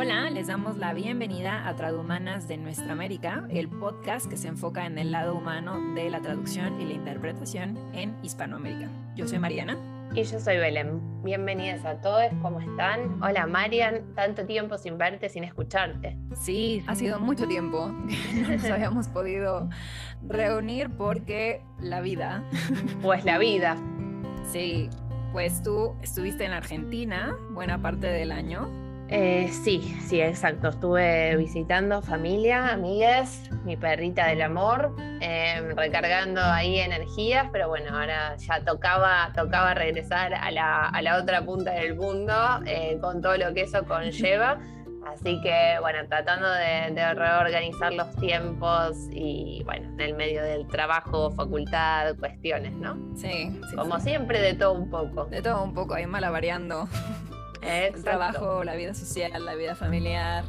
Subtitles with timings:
[0.00, 4.86] Hola, les damos la bienvenida a Tradumanas de Nuestra América, el podcast que se enfoca
[4.86, 8.88] en el lado humano de la traducción y la interpretación en Hispanoamérica.
[9.16, 9.76] Yo soy Mariana.
[10.14, 11.00] Y yo soy Belén.
[11.24, 13.20] Bienvenidas a todos, ¿cómo están?
[13.20, 16.16] Hola Marian, tanto tiempo sin verte, sin escucharte.
[16.40, 17.88] Sí, ha sido mucho tiempo.
[18.34, 19.68] No nos habíamos podido
[20.28, 22.44] reunir porque la vida.
[23.02, 23.76] Pues la vida.
[24.52, 24.90] Sí,
[25.32, 30.68] pues tú estuviste en Argentina buena parte del año eh, sí, sí, exacto.
[30.68, 38.36] Estuve visitando familia, amigas, mi perrita del amor, em, recargando ahí energías, pero bueno, ahora
[38.36, 42.34] ya tocaba, tocaba regresar a la, otra punta del mundo
[42.66, 44.60] eh, con todo lo que eso conlleva.
[45.06, 51.30] Así que bueno, tratando de, reorganizar los tiempos y bueno, en el medio del trabajo,
[51.30, 52.98] facultad, cuestiones, ¿no?
[53.16, 53.58] Sí.
[53.74, 55.24] Como siempre, de todo un poco.
[55.26, 56.06] De todo un poco, ahí
[57.60, 57.98] malavariando.
[57.98, 60.44] el trabajo, la vida social, la vida familiar.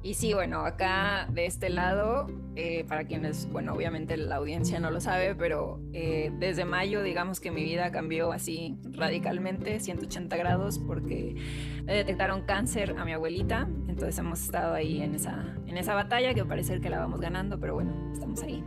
[0.00, 4.92] Y sí, bueno, acá de este lado, eh, para quienes, bueno, obviamente la audiencia no
[4.92, 10.78] lo sabe, pero eh, desde mayo digamos que mi vida cambió así radicalmente, 180 grados,
[10.78, 11.34] porque
[11.84, 16.32] le detectaron cáncer a mi abuelita, entonces hemos estado ahí en esa, en esa batalla
[16.32, 18.62] que parece que la vamos ganando, pero bueno, estamos ahí.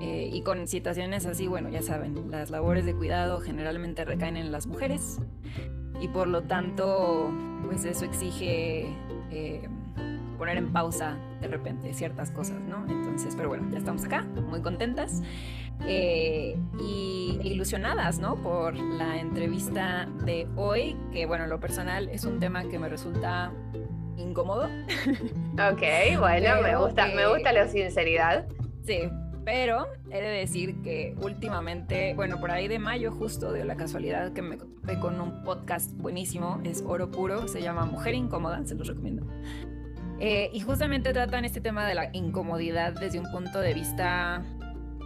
[0.00, 4.52] Eh, y con situaciones así, bueno, ya saben, las labores de cuidado generalmente recaen en
[4.52, 5.18] las mujeres
[6.00, 7.30] y por lo tanto,
[7.66, 8.86] pues eso exige
[9.30, 9.68] eh,
[10.36, 12.84] poner en pausa de repente ciertas cosas, ¿no?
[12.88, 15.22] Entonces, pero bueno, ya estamos acá, muy contentas
[15.86, 18.36] eh, y ilusionadas, ¿no?
[18.36, 23.52] Por la entrevista de hoy, que bueno, lo personal es un tema que me resulta
[24.16, 24.68] incómodo.
[25.72, 28.46] Ok, bueno, me gusta, me gusta la sinceridad.
[28.84, 29.10] Sí,
[29.46, 34.32] pero he de decir que últimamente, bueno, por ahí de mayo justo de la casualidad
[34.32, 38.74] que me topé con un podcast buenísimo, es Oro Puro, se llama Mujer Incómoda, se
[38.74, 39.24] los recomiendo.
[40.18, 44.42] Eh, y justamente tratan este tema de la incomodidad desde un punto de vista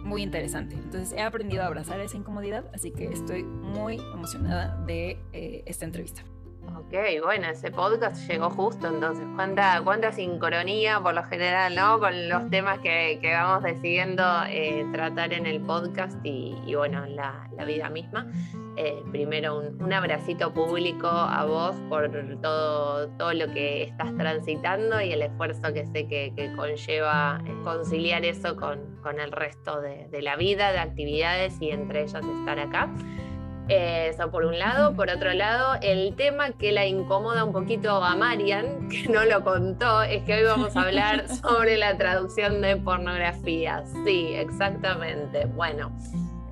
[0.03, 0.73] muy interesante.
[0.73, 5.85] Entonces he aprendido a abrazar esa incomodidad, así que estoy muy emocionada de eh, esta
[5.85, 6.23] entrevista.
[6.67, 9.25] Ok, bueno, ese podcast llegó justo entonces.
[9.35, 11.99] ¿Cuánta, cuánta sincronía por lo general, ¿no?
[11.99, 17.65] Con los temas que, vamos decidiendo eh, tratar en el podcast y, bueno, la, la
[17.65, 18.27] vida misma.
[18.77, 22.09] Eh, primero un, un, abracito público a vos por
[22.41, 28.55] todo, todo lo que estás transitando y el esfuerzo que sé que, conlleva conciliar eso
[28.55, 32.89] con, con el resto de, de la vida, de actividades y entre ellas estar acá.
[33.67, 34.93] Eso por un lado.
[34.95, 39.43] Por otro lado, el tema que la incomoda un poquito a Marian, que no lo
[39.43, 43.83] contó, es que hoy vamos a hablar sobre la traducción de pornografía.
[44.05, 45.45] Sí, exactamente.
[45.45, 45.91] Bueno.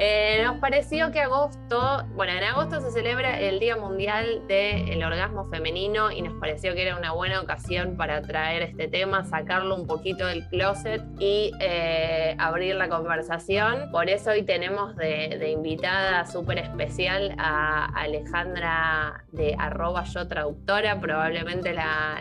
[0.01, 5.49] Eh, nos pareció que agosto, bueno, en agosto se celebra el Día Mundial del Orgasmo
[5.49, 9.87] Femenino y nos pareció que era una buena ocasión para traer este tema, sacarlo un
[9.87, 13.91] poquito del closet y eh, abrir la conversación.
[13.91, 21.75] Por eso hoy tenemos de, invitada súper especial a Alejandra de arroba yo traductora, probablemente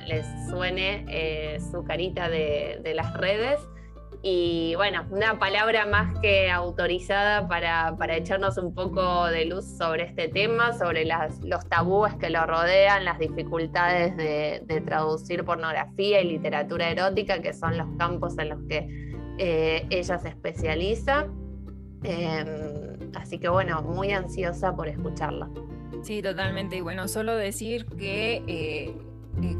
[0.04, 3.60] les suene eh, su carita de las redes.
[4.22, 10.28] Y bueno, una palabra más que autorizada para, echarnos un poco de luz sobre este
[10.28, 17.40] tema, sobre los tabúes que lo rodean, las dificultades de, traducir pornografía y literatura erótica,
[17.40, 21.26] que son los campos en los que eh, ella se especializa.
[22.02, 25.48] Em, así que bueno, muy ansiosa por escucharla.
[26.02, 26.76] Sí, totalmente.
[26.76, 28.96] Y bueno, solo decir que eh,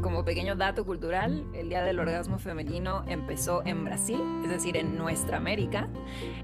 [0.01, 4.97] como pequeño dato cultural, el Día del Orgasmo Femenino empezó en Brasil, es decir, en
[4.97, 5.87] nuestra América,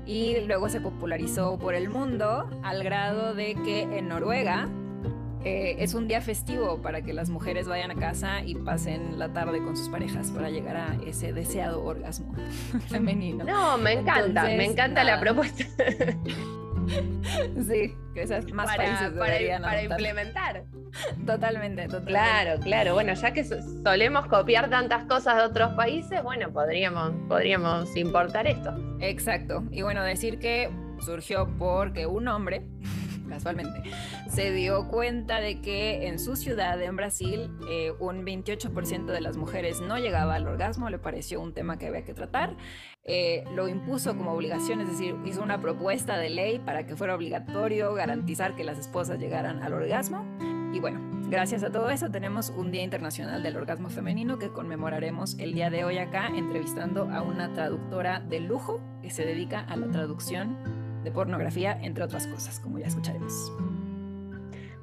[0.05, 4.69] y luego se popularizó por el mundo al grado de que en Noruega
[5.43, 9.31] eh, es un día festivo para que las mujeres vayan a casa y pasen la
[9.31, 12.33] tarde con sus parejas para llegar a ese deseado orgasmo
[12.89, 13.45] femenino.
[13.45, 15.65] No, me encanta, me encanta la propuesta.
[17.67, 20.63] sí, que esas más para, países para, para implementar.
[21.25, 22.11] Totalmente, totalmente.
[22.11, 22.93] Claro, claro.
[22.93, 28.73] Bueno, ya que solemos copiar tantas cosas de otros países, bueno, podríamos, podríamos importar esto.
[28.99, 29.63] Exacto.
[29.71, 32.63] Y bueno, decir que surgió porque un hombre
[33.27, 33.81] casualmente,
[34.29, 39.37] se dio cuenta de que en su ciudad, en Brasil, eh, un 28% de las
[39.37, 42.55] mujeres no llegaba al orgasmo, le pareció un tema que había que tratar,
[43.07, 47.13] eh, lo impuso como obligación, es decir, hizo una propuesta de ley para que fuera
[47.15, 50.25] obligatorio garantizar que las esposas llegaran al orgasmo.
[50.73, 50.99] Y bueno,
[51.29, 55.69] gracias a todo eso tenemos un Día Internacional del Orgasmo Femenino que conmemoraremos el día
[55.69, 60.74] de hoy acá entrevistando a una traductora de lujo que se dedica a la traducción
[61.05, 63.53] de pornografía, entre otras cosas, como ya escucharemos.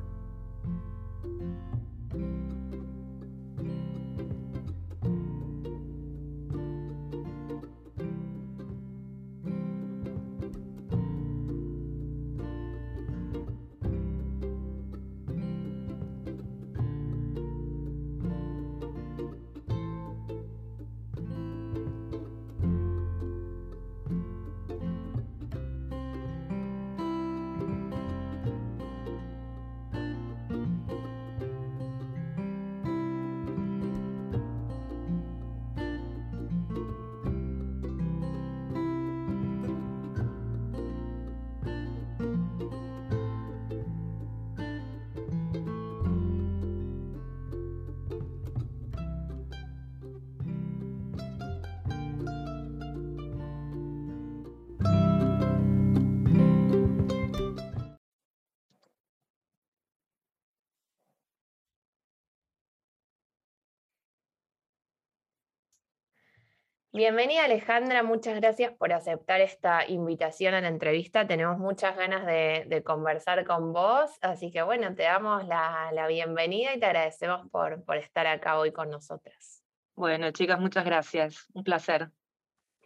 [66.96, 71.28] Bienvenida Alejandra, muchas gracias por aceptar esta invitación a la entrevista.
[71.28, 76.80] Tenemos muchas ganas de, conversar con vos, así que bueno, te damos la, bienvenida y
[76.80, 79.62] te agradecemos por, por, estar acá hoy con nosotras.
[79.94, 82.12] Bueno, chicas, muchas gracias, un placer.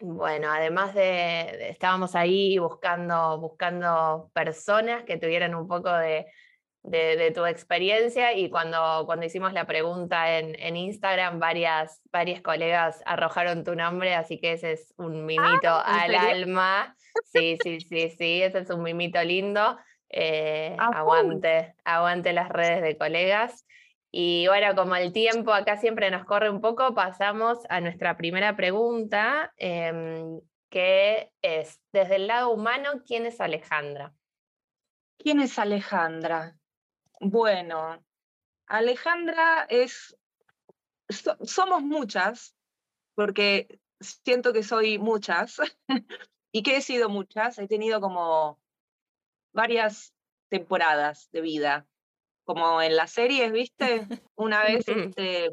[0.02, 6.26] Bueno, además de, estábamos ahí buscando, buscando personas que tuvieran un poco de,
[6.84, 13.02] de, tu experiencia y cuando, cuando hicimos la pregunta en, en, Instagram, varias, varias colegas
[13.06, 16.96] arrojaron tu nombre, así que ese es un mimito ah, al alma.
[17.26, 19.78] Sí, sí, sí, sí, ese es un mimito lindo.
[20.10, 23.66] Eh, aguante, aguante las redes de colegas.
[24.12, 28.56] Y bueno, como el tiempo acá siempre nos corre un poco, pasamos a nuestra primera
[28.56, 34.14] pregunta, em, que es, desde el lado humano, ¿quién es Alejandra?
[35.20, 36.56] ¿Quién es Alejandra?
[37.20, 38.04] Bueno,
[38.68, 40.16] Alejandra es,
[41.42, 42.56] somos muchas,
[43.16, 45.58] porque siento que soy muchas
[46.54, 48.60] y que he sido muchas, he tenido como
[49.54, 50.14] varias
[50.50, 51.88] temporadas de vida,
[52.46, 54.08] como en las series, ¿viste?
[54.36, 55.52] Una vez este,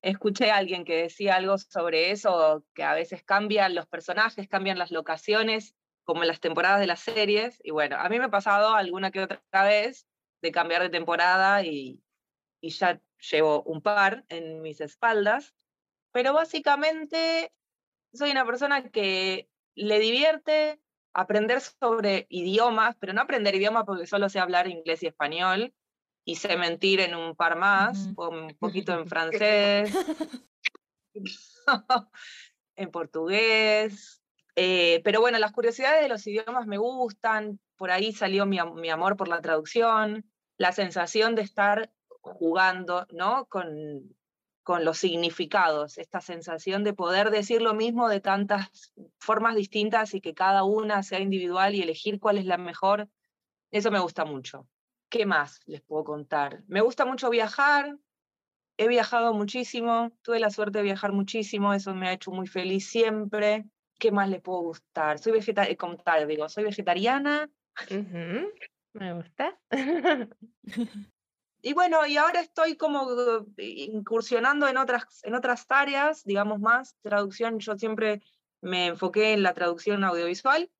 [0.00, 4.78] escuché a alguien que decía algo sobre eso, que a veces cambian los personajes, cambian
[4.78, 5.74] las locaciones,
[6.04, 9.10] como en las temporadas de las series, y bueno, a mí me ha pasado alguna
[9.10, 10.06] que otra vez
[10.42, 12.02] de cambiar de temporada y,
[12.60, 13.00] ya
[13.30, 15.54] llevo un par en mis espaldas,
[16.12, 17.52] pero básicamente
[18.12, 20.80] soy una persona que le divierte
[21.14, 25.72] aprender sobre idiomas, pero no aprender idiomas porque solo sé hablar inglés y español,
[26.24, 29.90] y sé mentir en un par más, un poquito en francés,
[32.76, 34.22] en portugués.
[34.54, 39.16] Eh, pero bueno, las curiosidades de los idiomas me gustan, por ahí salió mi, amor
[39.16, 43.46] por la traducción, la sensación de estar jugando ¿no?
[43.46, 44.14] con,
[44.64, 50.20] con los significados, esta sensación de poder decir lo mismo de tantas formas distintas y
[50.20, 53.08] que cada una sea individual y elegir cuál es la mejor,
[53.70, 54.66] eso me gusta mucho.
[55.08, 56.64] ¿Qué más les puedo contar?
[56.66, 57.96] Me gusta mucho viajar,
[58.76, 62.88] he viajado muchísimo, tuve la suerte de viajar muchísimo, eso me ha hecho muy feliz
[62.88, 63.64] siempre.
[63.98, 65.18] ¿Qué más les puedo gustar?
[65.18, 67.50] Soy vegetariana, digo, soy vegetariana,
[68.92, 69.58] me gusta.
[71.62, 76.96] y bueno, y ahora estoy como eh, incursionando en otras, en otras áreas, digamos más,
[77.02, 78.22] traducción, yo siempre
[78.60, 80.70] me enfoqué en la traducción audiovisual.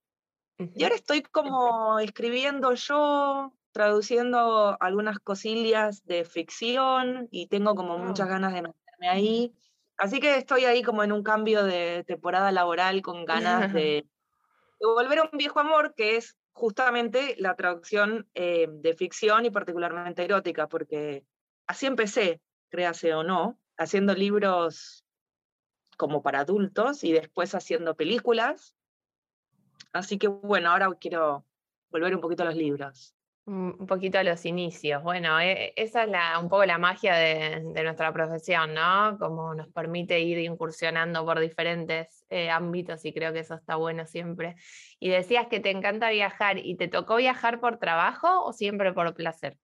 [0.74, 8.28] Y ahora estoy como escribiendo yo, traduciendo algunas cosillas de ficción y tengo como muchas
[8.28, 9.54] ganas de meterme ahí.
[9.96, 14.04] Así que estoy ahí como en un cambio de temporada laboral con ganas de,
[14.80, 19.50] de volver a un viejo amor que es justamente la traducción eh, de ficción y
[19.50, 21.24] particularmente erótica, porque
[21.68, 25.04] así empecé, créase o no, haciendo libros
[25.96, 28.74] como para adultos y después haciendo películas.
[29.92, 31.46] Así que bueno, ahora quiero
[31.90, 33.14] volver un poquito a los libros.
[33.46, 35.02] un poquito a los inicios.
[35.02, 39.16] Bueno, e, esa es la, un poco la magia de, nuestra profesión, ¿no?
[39.18, 44.06] Como nos permite ir incursionando por diferentes eh, ámbitos y creo que eso está bueno
[44.06, 44.56] siempre.
[45.00, 49.14] Y decías que te encanta viajar y te tocó viajar por trabajo o siempre por
[49.14, 49.58] placer?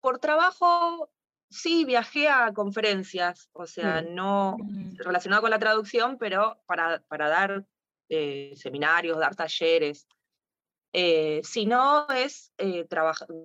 [0.00, 1.10] Por trabajo,
[1.50, 4.14] sí, viajé a conferencias, o sea, mm.
[4.14, 4.96] no mm.
[4.98, 7.64] relacionado con la traducción, pero para, para dar
[8.08, 10.06] eh, seminarios, dar talleres.
[10.92, 12.86] Eh, si no, es eh,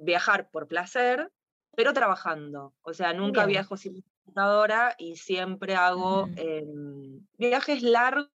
[0.02, 1.32] viajar por placer,
[1.76, 2.74] pero trabajando.
[2.82, 8.30] O sea, nunca viajo sin computadora y siempre hago em, viajes largos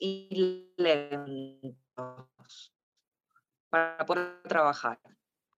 [0.00, 2.72] y lentos
[3.70, 4.98] para poder trabajar.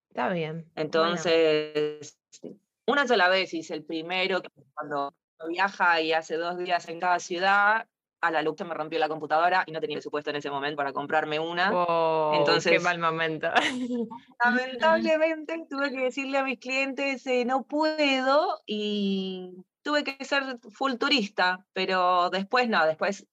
[0.09, 0.71] Está bien.
[0.75, 2.18] Entonces,
[2.87, 4.42] una sola vez hice el primero,
[4.75, 5.14] cuando
[5.49, 7.87] viaja y hace dos días en cada ciudad,
[8.21, 10.92] a la luz me rompió la computadora y no tenía presupuesto en ese momento para
[10.92, 11.66] comprarme una.
[12.35, 13.49] Entonces, qué mal momento.
[14.45, 20.95] Lamentablemente tuve que decirle a mis clientes, eh, no puedo y tuve que ser full
[20.95, 23.26] turista, pero después no, después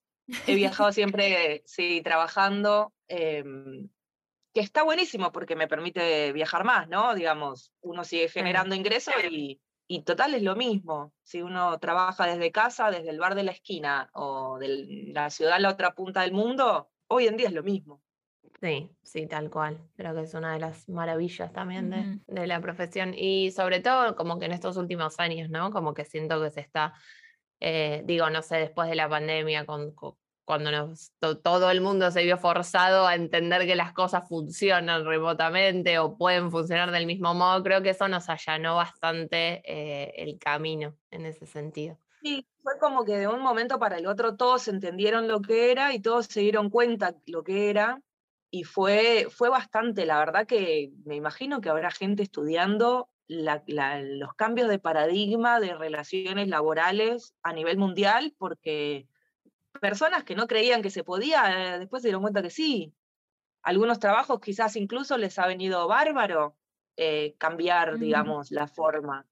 [0.47, 3.89] he viajado siempre, sí, trabajando, em,
[4.53, 7.13] que está buenísimo porque me permite viajar más, ¿no?
[7.13, 12.51] Digamos, uno sigue generando ingresos y y total es lo mismo, si uno trabaja desde
[12.51, 16.21] casa, desde el bar de la esquina o de la ciudad a la otra punta
[16.21, 18.01] del mundo, hoy en día es lo mismo.
[18.61, 19.79] Sí, sí, tal cual.
[19.95, 23.13] Creo que es una de las maravillas también de, de, la profesión.
[23.15, 25.71] Y sobre todo como que en estos últimos años, ¿no?
[25.71, 26.93] Como que siento que se está,
[27.67, 30.93] eh, digo, no sé, después de la pandemia, cuando
[31.41, 36.51] todo el mundo se vio forzado a entender que las cosas funcionan remotamente o pueden
[36.51, 41.47] funcionar del mismo modo, creo que eso nos allanó bastante eh, el camino en ese
[41.47, 41.97] sentido.
[42.21, 45.91] Sí, fue como que de un momento para el otro todos entendieron lo que era
[45.95, 47.99] y todos se dieron cuenta lo que era
[48.51, 54.69] y fue, fue bastante, la verdad que me imagino que habrá gente estudiando los cambios
[54.69, 59.07] de paradigma de relaciones laborales a nivel mundial porque
[59.79, 62.93] personas que no creían que se podía, eh, después se dieron cuenta que sí.
[63.63, 66.55] Algunos trabajos quizás incluso les ha venido bárbaro
[66.97, 69.25] eh, cambiar, digamos, la forma.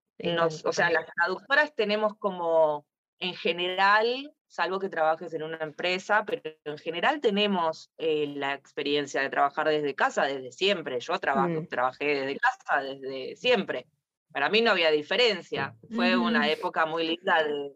[0.64, 2.86] o sea, las traductoras tenemos como,
[3.20, 9.20] en general, salvo que trabajes en una empresa, pero en general tenemos eh, la experiencia
[9.22, 11.00] de trabajar desde casa desde siempre.
[11.00, 11.68] Yo trabajo, mm.
[11.68, 13.88] trabajé desde casa desde siempre.
[14.32, 15.76] Para mí no había diferencia.
[15.90, 16.50] Fue una mm.
[16.52, 17.76] época muy linda de,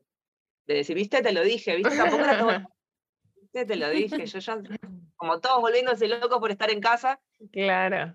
[0.67, 2.51] de decir, viste, te lo dije, viste, tampoco era todo.
[3.41, 4.59] Viste, te lo dije, yo ya,
[5.15, 7.21] como todos volviéndose locos por estar en casa.
[7.51, 8.13] Claro.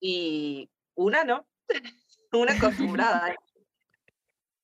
[0.00, 1.46] Y una no,
[2.32, 3.36] una acostumbrada.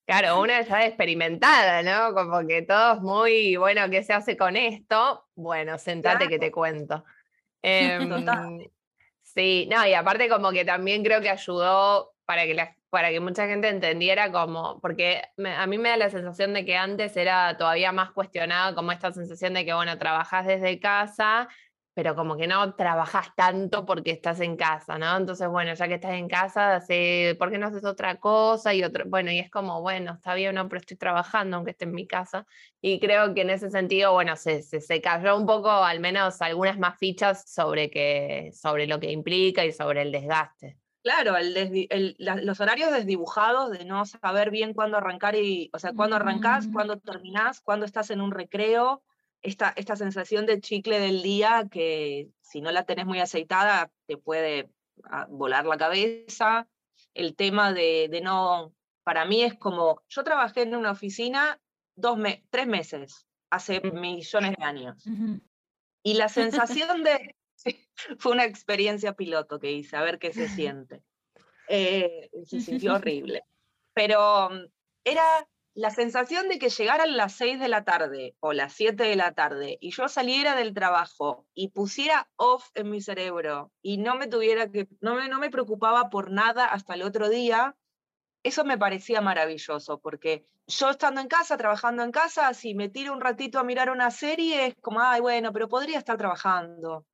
[0.08, 2.14] Claro, una ya experimentada, ¿no?
[2.14, 5.28] Como que todos muy, bueno, ¿qué se hace con esto?
[5.34, 7.04] Bueno, sentate que te cuento.
[7.60, 8.08] Em,
[9.22, 13.20] sí, no, y aparte como que también creo que ayudó para que la para que
[13.20, 17.58] mucha gente entendiera como, porque a mí me da la sensación de que antes era
[17.58, 21.48] todavía más cuestionado como esta sensación de que, bueno, trabajas desde casa,
[21.98, 25.16] pero como que no trabajas tanto porque estás en casa, ¿no?
[25.16, 26.78] Entonces, bueno, ya que estás en casa,
[27.36, 28.72] ¿por qué no haces otra cosa?
[28.72, 31.86] Y otro, bueno, y es como, bueno, está bien, no, pero estoy trabajando aunque esté
[31.86, 32.46] en mi casa.
[32.80, 36.40] Y creo que en ese sentido, bueno, se, se, se cayó un poco, al menos
[36.40, 40.78] algunas más fichas sobre, que, sobre lo que implica y sobre el desgaste.
[41.02, 41.34] Claro,
[42.20, 46.72] los horarios desdibujados de no saber bien cuándo arrancar y, o sea, cuándo arrancás, mm.
[46.72, 49.02] cuándo terminás, cuándo estás en un recreo,
[49.42, 54.16] esta, esta sensación de chicle del día que si no la tenés muy aceitada te
[54.16, 54.70] puede
[55.04, 56.68] ah, volar la cabeza.
[57.14, 61.60] El tema de, de no, para mí es como, yo trabajé en una oficina
[61.96, 62.18] dos
[62.50, 65.04] tres meses, hace millones de años.
[66.02, 67.36] Y la sensación de,
[68.18, 71.02] fue una experiencia piloto que hice, a ver qué se siente.
[71.68, 73.42] Eh, se sintió horrible.
[73.94, 74.66] Pero mm,
[75.04, 79.14] era la sensación de que llegaran las 6 de la tarde o las 7 de
[79.14, 84.16] la tarde y yo saliera del trabajo y pusiera off en mi cerebro y no
[84.16, 87.76] me tuviera que, no me, no me preocupaba por nada hasta el otro día,
[88.42, 93.12] eso me parecía maravilloso, porque yo estando en casa, trabajando en casa, si me tiro
[93.12, 97.06] un ratito a mirar una serie, es como, ay, bueno, pero podría estar trabajando.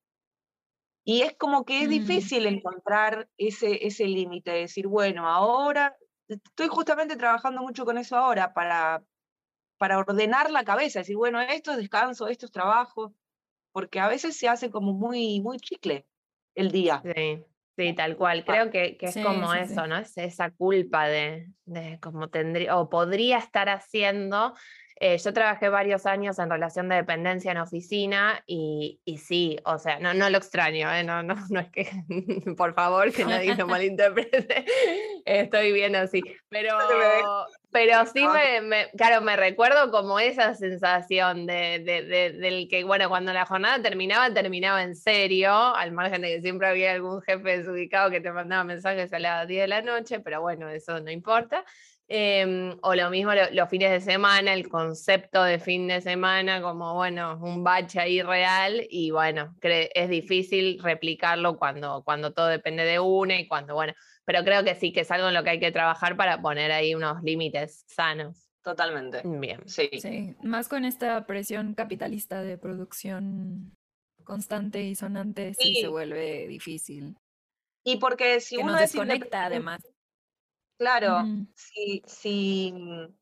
[1.04, 1.90] Y es como que es mm.
[1.90, 5.94] difícil encontrar ese, ese límite, decir, bueno, ahora,
[6.28, 9.02] estoy justamente trabajando mucho con eso ahora para,
[9.78, 13.14] para ordenar la cabeza, decir, bueno, esto es descanso, esto es trabajo,
[13.72, 16.06] porque a veces se hace como muy, muy chicle
[16.54, 17.02] el día.
[17.04, 17.44] Sí.
[17.76, 18.44] Sí, tal cual.
[18.44, 19.96] Creo que, que es como eso, ¿no?
[19.96, 24.54] Es esa culpa de, de como tendría o podría estar haciendo
[24.96, 29.76] Eh, yo trabajé varios años en relación de dependencia en oficina y, y sí, o
[29.78, 31.02] sea, no, no lo extraño, ¿eh?
[31.02, 31.88] no, no, no es que,
[32.56, 34.64] por favor, que nadie lo malinterprete,
[35.24, 36.78] estoy bien así, pero,
[37.72, 38.24] pero sí
[38.62, 43.82] me, claro, me recuerdo como esa sensación de, de, del que, bueno, cuando la jornada
[43.82, 48.30] terminaba, terminaba en serio, al margen de que siempre había algún jefe desubicado que te
[48.30, 51.64] mandaba mensajes a las 10 de la noche, pero bueno, eso no importa.
[52.06, 56.94] Em, o lo mismo los fines de semana, el concepto de fin de semana como,
[56.94, 63.00] bueno, un bache ahí real y bueno, es difícil replicarlo cuando, cuando todo depende de
[63.00, 63.94] una y cuando, bueno,
[64.26, 66.72] pero creo que sí que es algo en lo que hay que trabajar para poner
[66.72, 68.50] ahí unos límites sanos.
[68.62, 69.22] Totalmente.
[69.24, 69.62] Bien.
[69.66, 69.88] Sí.
[69.98, 70.34] sí.
[70.42, 73.74] Más con esta presión capitalista de producción
[74.24, 77.16] constante y sonante, sí, se vuelve difícil.
[77.82, 79.82] Y porque si uno nos desconecta además.
[80.76, 82.72] Claro, si,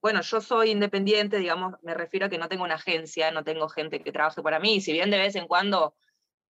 [0.01, 3.69] bueno, yo soy independiente, digamos, me refiero a que no tengo una agencia, no tengo
[3.69, 5.95] gente que trabaje para mí, si bien de vez en cuando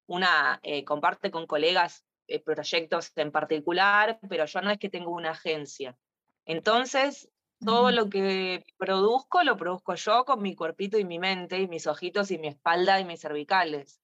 [0.06, 5.11] una eh, comparte con colegas eh, proyectos en particular, pero yo no es que tengo
[5.11, 5.99] una agencia.
[6.44, 7.28] Entonces,
[7.64, 11.87] todo lo que produzco, lo produzco yo con mi cuerpito y mi mente, y mis
[11.87, 14.00] ojitos y mi espalda y mis cervicales.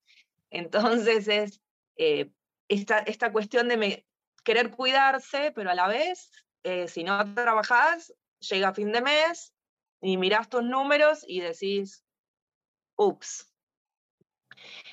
[0.50, 1.60] Entonces es
[1.96, 2.30] eh,
[2.68, 4.06] esta, esta cuestión de
[4.44, 6.30] querer cuidarse, pero a la vez
[6.62, 9.52] eh, si no trabajás, llega fin de mes
[10.00, 12.04] y mirás tus números y decís,
[12.96, 13.52] ups.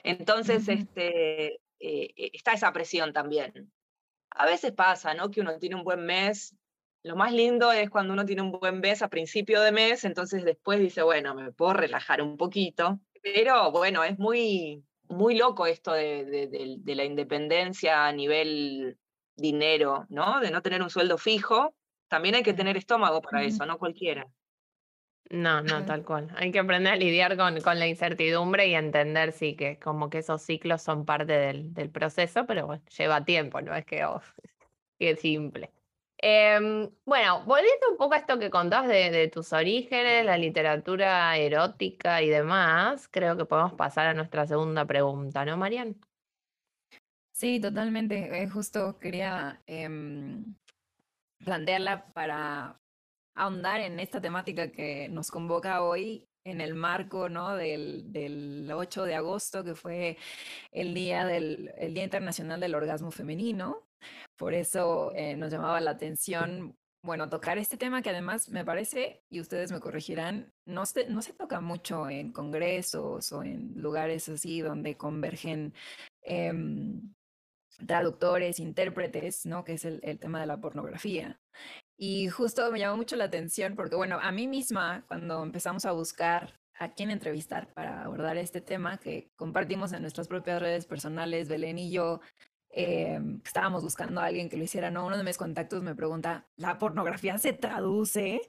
[0.04, 3.72] Entonces, este, eh, está esa presión también.
[4.32, 5.32] A veces pasa, ¿no?
[5.32, 6.56] Que uno tiene un buen mes.
[7.04, 10.44] Lo más lindo es cuando uno tiene un buen mes a principio de mes, entonces
[10.44, 13.00] después dice, bueno, me puedo relajar un poquito.
[13.22, 18.98] Pero bueno, es muy, muy loco esto de, de la independencia a nivel
[19.36, 20.40] dinero, ¿no?
[20.40, 21.74] De no tener un sueldo fijo,
[22.08, 24.28] también hay que tener estómago para eso, no cualquiera.
[25.30, 26.34] No, no, tal cual.
[26.38, 30.20] Hay que aprender a lidiar con, con la incertidumbre y entender, sí, que como que
[30.20, 34.22] esos ciclos son parte del, del proceso, pero bueno, lleva tiempo, no es que, oh,
[35.00, 35.72] es simple.
[36.18, 41.38] Em, bueno, volviendo un poco a esto que contás de, de, tus orígenes, la literatura
[41.38, 45.96] erótica y demás, creo que podemos pasar a nuestra segunda pregunta, ¿no, Marian?
[47.36, 48.44] Sí, totalmente.
[48.44, 50.56] Eh, justo quería em,
[51.40, 52.80] plantearla para
[53.36, 57.56] ahondar en esta temática que nos convoca hoy en el marco ¿no?
[57.58, 60.18] del, del 8 de agosto, que fue
[60.72, 63.86] el día, del, el día Internacional del Orgasmo Femenino.
[64.38, 69.26] Por eso eh, nos llamaba la atención, bueno, tocar este tema que además me parece,
[69.30, 74.30] y ustedes me corregirán, no se, no se toca mucho en congresos o en lugares
[74.30, 75.74] así donde convergen
[76.22, 77.14] em,
[77.86, 79.64] traductores, intérpretes, ¿no?
[79.64, 81.40] Que es el, tema de la pornografía.
[81.98, 85.92] Y justo me llamó mucho la atención porque, bueno, a mí misma, cuando empezamos a
[85.92, 91.48] buscar a quién entrevistar para abordar este tema que compartimos en nuestras propias redes personales,
[91.48, 92.20] Belén y yo,
[92.78, 95.06] eh, estábamos buscando a alguien que lo hiciera, ¿no?
[95.06, 98.42] Uno de mis contactos me pregunta, ¿la pornografía se traduce?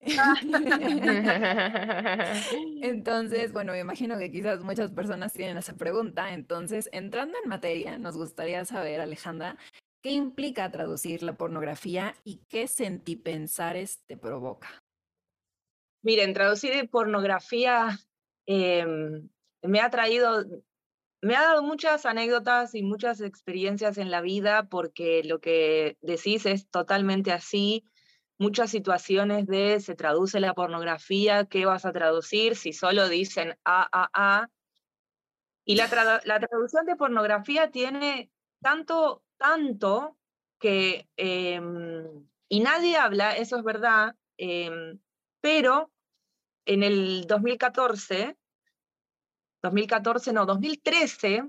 [2.82, 6.34] Entonces, bueno, me imagino que quizás muchas personas tienen esa pregunta.
[6.34, 9.56] Entonces, entrando en materia, nos gustaría saber, Alejandra,
[10.02, 14.82] ¿qué implica traducir la pornografía y qué sentipensares te provoca?
[16.02, 17.96] Miren, traducir pornografía
[18.46, 18.84] eh,
[19.62, 20.44] me ha traído
[21.20, 26.46] me ha dado muchas anécdotas y muchas experiencias en la vida porque lo que decís
[26.46, 27.84] es totalmente así.
[28.38, 32.54] Muchas situaciones de se traduce la pornografía, ¿qué vas a traducir?
[32.54, 34.48] Si solo dicen A, A, A.
[35.64, 38.30] Y la, la traducción de pornografía tiene
[38.62, 40.16] tanto, tanto
[40.58, 45.00] que, em, y nadie habla, eso es verdad, em,
[45.40, 45.90] pero
[46.64, 48.37] en el 2014
[49.62, 51.44] 2014, no, 2013,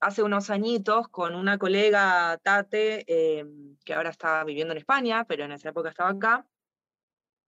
[0.00, 3.04] hace unos añitos, con una colega Tate,
[3.38, 6.46] em, que ahora está viviendo en España, pero en esa época estaba acá,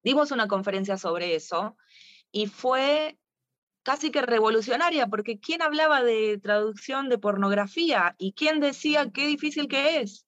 [0.03, 1.77] dimos una conferencia sobre eso
[2.33, 3.19] y fue
[3.83, 9.69] casi que revolucionaria, porque ¿quién hablaba de traducción de pornografía y quién decía qué difícil
[9.69, 10.27] que es?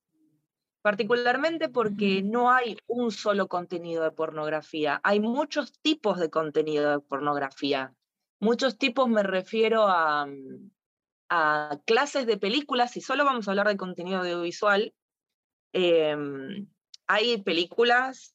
[0.82, 7.00] Particularmente porque no hay un solo contenido de pornografía, hay muchos tipos de contenido de
[7.00, 7.94] pornografía.
[8.40, 10.70] Muchos tipos me refiero a, mm,
[11.28, 14.94] a clases de películas, y solo vamos a hablar de contenido audiovisual.
[15.72, 16.66] Em,
[17.06, 18.34] hay películas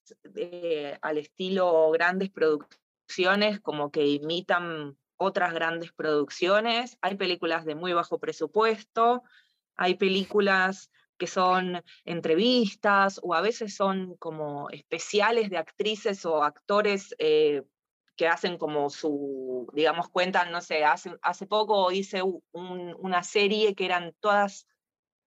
[1.01, 6.97] al estilo grandes producciones, como que imitan otras grandes producciones.
[7.01, 9.23] Hay películas de muy bajo presupuesto,
[9.75, 17.15] hay películas que son entrevistas o a veces son como especiales de actrices o actores
[17.17, 17.63] eh,
[18.15, 22.21] que hacen como su, digamos, cuentan, no sé, hace, hace poco hice
[22.53, 24.67] una serie que eran todas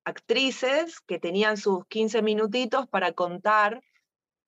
[0.04, 3.82] actrices que tenían sus 15 minutitos para contar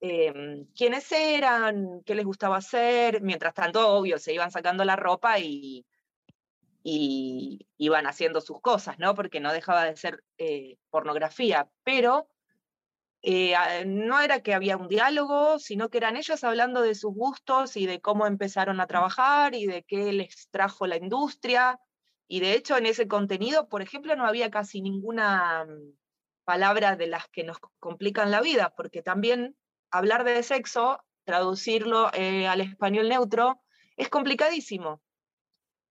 [0.01, 5.39] em, quiénes eran, qué les gustaba hacer, mientras tanto, obvio, se iban sacando la ropa
[5.39, 5.85] y,
[6.83, 9.15] y iban haciendo sus cosas, ¿no?
[9.15, 12.29] Porque no dejaba de ser eh, pornografía, pero
[13.23, 17.77] eh, no era que había un diálogo, sino que eran ellos hablando de sus gustos
[17.77, 21.79] y de cómo empezaron a trabajar y de qué les trajo la industria.
[22.27, 25.93] Y de hecho en ese contenido, por ejemplo, no había casi ninguna mm,
[26.45, 29.57] palabra de las que nos complican la vida, porque también
[29.91, 33.61] hablar de sexo, traducirlo eh, al español neutro,
[33.97, 35.03] es complicadísimo,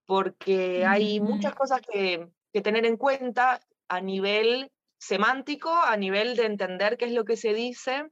[0.06, 6.46] porque hay muchas cosas que, que tener en cuenta a nivel semántico a nivel de
[6.46, 8.12] entender qué es lo que se dice.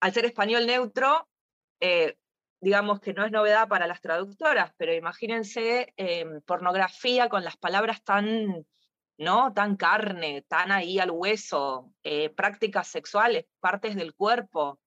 [0.00, 1.28] Al ser español neutro,
[1.78, 2.16] eh,
[2.60, 8.02] digamos que no es novedad para las traductoras, pero imagínense em, pornografía con las palabras
[8.02, 8.66] tan,
[9.18, 9.52] ¿no?
[9.52, 14.80] Tan carne, tan ahí al hueso, eh, prácticas sexuales, partes del cuerpo.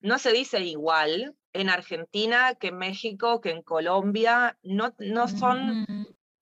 [0.00, 5.86] No se dice igual en Argentina que en México, que en Colombia, no, no son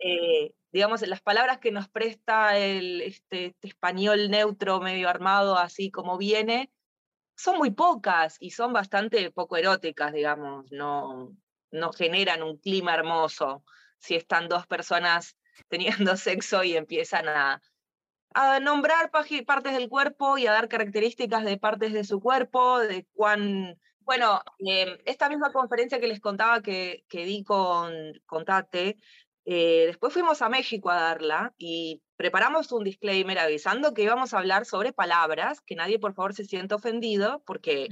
[0.04, 6.16] mm digamos, las palabras que nos presta el, este, español neutro medio armado, así como
[6.18, 6.70] viene,
[7.36, 11.32] son muy pocas y son bastante poco eróticas, digamos, no,
[11.96, 13.64] generan un clima hermoso
[13.98, 15.36] si están dos personas
[15.68, 17.60] teniendo sexo y empiezan a,
[18.34, 23.06] a nombrar partes del cuerpo y a dar características de partes de su cuerpo, de
[23.12, 23.78] cuán...
[24.00, 27.92] Bueno, em, esta misma conferencia que les contaba que, que di con,
[28.26, 28.96] con Tate,
[29.46, 34.38] eh, después fuimos a México a darla y preparamos un disclaimer avisando que íbamos a
[34.38, 37.88] hablar sobre palabras, que nadie por favor se sienta ofendido, porque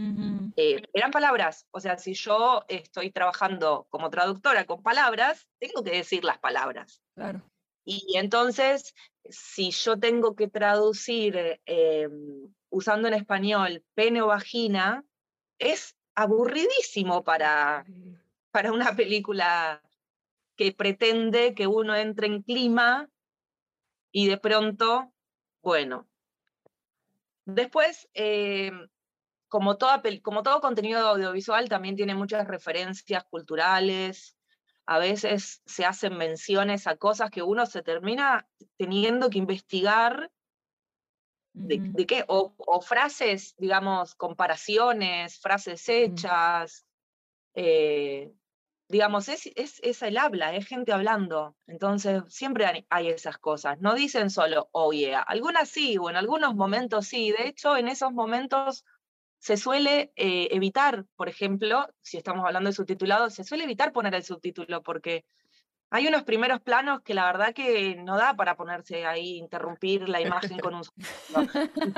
[0.56, 1.66] eh, eran palabras.
[1.70, 7.02] O sea, si yo estoy trabajando como traductora con palabras, tengo que decir las palabras.
[7.14, 7.42] Claro.
[7.84, 8.94] Y entonces,
[9.30, 15.04] si yo tengo que traducir em, usando en español pene o vagina,
[15.58, 17.86] es aburridísimo para,
[18.50, 19.82] para una película
[20.58, 23.08] que pretende que uno entre en clima
[24.10, 25.14] y de pronto,
[25.62, 26.08] bueno.
[27.44, 28.72] Después, eh,
[29.48, 34.36] como, toda, como todo contenido audiovisual, también tiene muchas referencias culturales.
[34.84, 40.30] A veces se hacen menciones a cosas que uno se termina teniendo que investigar
[41.52, 46.84] de, qué, o, frases, digamos, comparaciones, frases hechas,
[47.54, 48.32] eh,
[48.88, 51.56] digamos, es, es, el habla, es gente hablando.
[51.66, 53.78] Entonces, siempre hay esas cosas.
[53.80, 55.20] No dicen solo, oh yeah.
[55.20, 57.30] Algunas sí, o en algunos momentos sí.
[57.32, 58.84] De hecho, en esos momentos
[59.38, 64.14] se suele eh, evitar, por ejemplo, si estamos hablando de subtitulado, se suele evitar poner
[64.14, 65.24] el subtítulo porque
[65.90, 70.20] hay unos primeros planos que la verdad que no da para ponerse ahí, interrumpir la
[70.20, 71.46] imagen con un subtítulo.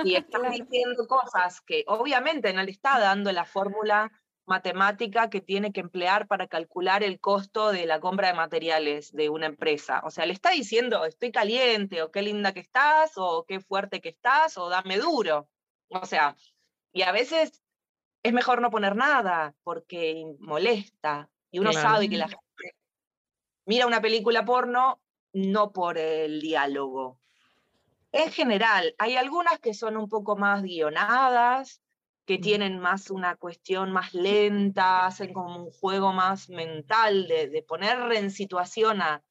[0.04, 4.12] Y están diciendo cosas que obviamente no le está dando la fórmula
[4.50, 9.28] matemática que tiene que emplear para calcular el costo de la compra de materiales de
[9.28, 10.02] una empresa.
[10.04, 14.00] O sea, le está diciendo, estoy caliente, o qué linda que estás, o qué fuerte
[14.00, 15.48] que estás, o dame duro.
[15.88, 16.36] O sea,
[16.92, 17.62] y a veces
[18.24, 21.30] es mejor no poner nada porque molesta.
[21.52, 22.42] Y uno sabe que la gente
[23.66, 25.00] mira una película porno
[25.32, 27.20] no por el diálogo.
[28.10, 31.80] En general, hay algunas que son un poco más guionadas,
[32.30, 37.62] que tienen más una cuestión más lenta, hacen como un juego más mental de, de
[37.64, 39.24] poner en situación a,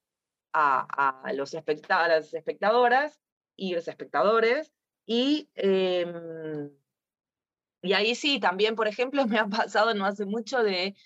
[0.52, 3.22] a, los las espectadoras
[3.56, 4.74] y los espectadores.
[5.06, 6.72] Y, em,
[7.82, 10.98] y ahí sí, también, por ejemplo, me ha pasado no hace mucho de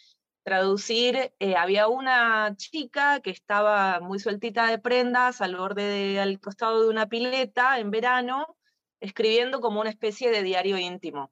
[0.43, 6.81] traducir, eh, había una chica que estaba muy sueltita de prendas al borde, al costado
[6.81, 8.57] de una pileta en verano,
[8.99, 11.31] escribiendo como una especie de diario íntimo.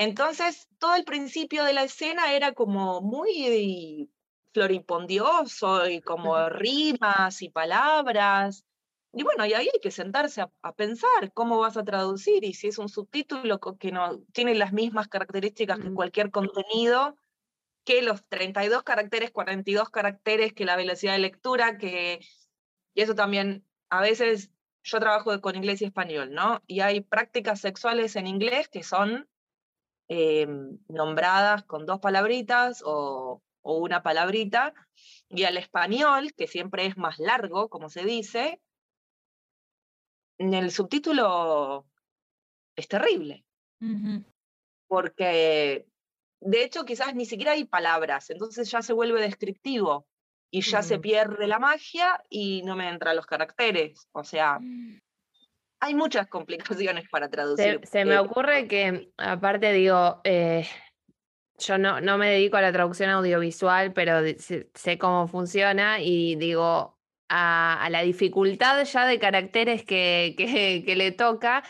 [0.00, 4.10] Entonces, todo el principio de la escena era como muy
[4.54, 8.64] floripondioso y como rimas y palabras.
[9.12, 12.68] Y bueno, y ahí hay que sentarse a, pensar cómo vas a traducir y si
[12.68, 17.18] es un subtítulo que no tiene las mismas características que cualquier contenido,
[17.84, 22.20] que los 32 caracteres, 42 caracteres, que la velocidad de lectura, que
[22.94, 24.50] y eso también a veces
[24.82, 26.62] yo trabajo con inglés y español, ¿no?
[26.66, 29.28] Y hay prácticas sexuales en inglés que son
[30.12, 34.74] Em, nombradas con dos palabritas o, una palabrita,
[35.28, 38.60] y al español, que siempre es más largo, como se dice,
[40.38, 41.86] en el subtítulo
[42.74, 43.44] es terrible.
[44.88, 45.86] Porque
[46.40, 50.08] de hecho quizás ni siquiera hay palabras, entonces ya se vuelve descriptivo
[50.50, 51.02] y ya se Mm.
[51.02, 54.08] pierde la magia y no me entran los caracteres.
[54.10, 54.58] O sea,
[55.80, 57.80] hay muchas complicaciones para traducir.
[57.84, 60.66] se me ocurre que, aparte, digo, eh,
[61.58, 66.36] yo no, no me dedico a la traducción audiovisual, pero sé, sé cómo funciona y
[66.36, 71.62] digo, a, a la dificultad ya de caracteres que, que, que le toca,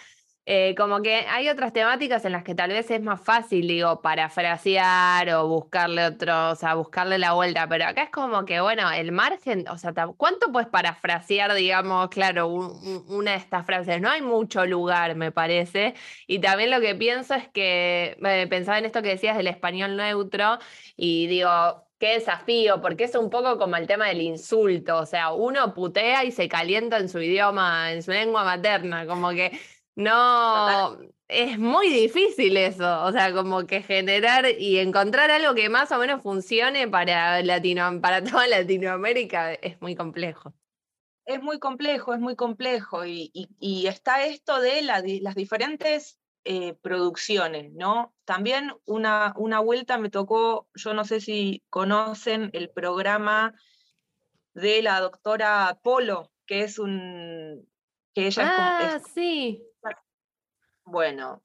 [0.46, 4.00] eh, como que hay otras temáticas en las que tal vez es más fácil, digo,
[4.02, 8.90] parafrasear o buscarle otro, o sea, buscarle la vuelta, pero acá es como que, bueno,
[8.90, 14.00] el margen, o sea, ¿cuánto puedes parafrasear, digamos, claro, un- un- una de estas frases?
[14.00, 15.94] No hay mucho lugar, me parece.
[16.26, 19.96] Y también lo que pienso es que, eh, pensaba en esto que decías del español
[19.96, 20.58] neutro
[20.96, 21.50] y digo,
[21.98, 26.24] qué desafío, porque es un poco como el tema del insulto, o sea, uno putea
[26.24, 29.52] y se calienta en su idioma, en su lengua materna, como que
[29.96, 30.98] no,
[31.28, 35.98] es muy difícil eso, o sea, como que generar y encontrar algo que más o
[35.98, 40.54] menos funcione para, Latino, para toda Latinoamérica es muy complejo.
[41.24, 43.04] es muy complejo, es muy complejo.
[43.06, 48.14] Y, y- y está esto de la las diferentes eh, producciones, ¿no?
[48.24, 53.54] También una, una vuelta me tocó, yo no sé si conocen el programa
[54.54, 57.68] de la doctora Polo, que es un...
[58.14, 59.62] que ella es como- es Ah, sí.
[60.84, 61.42] Bueno,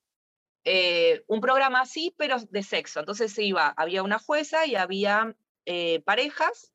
[0.63, 2.99] eh, un programa así, pero de sexo.
[2.99, 6.73] Entonces se iba, había una jueza y había eh, parejas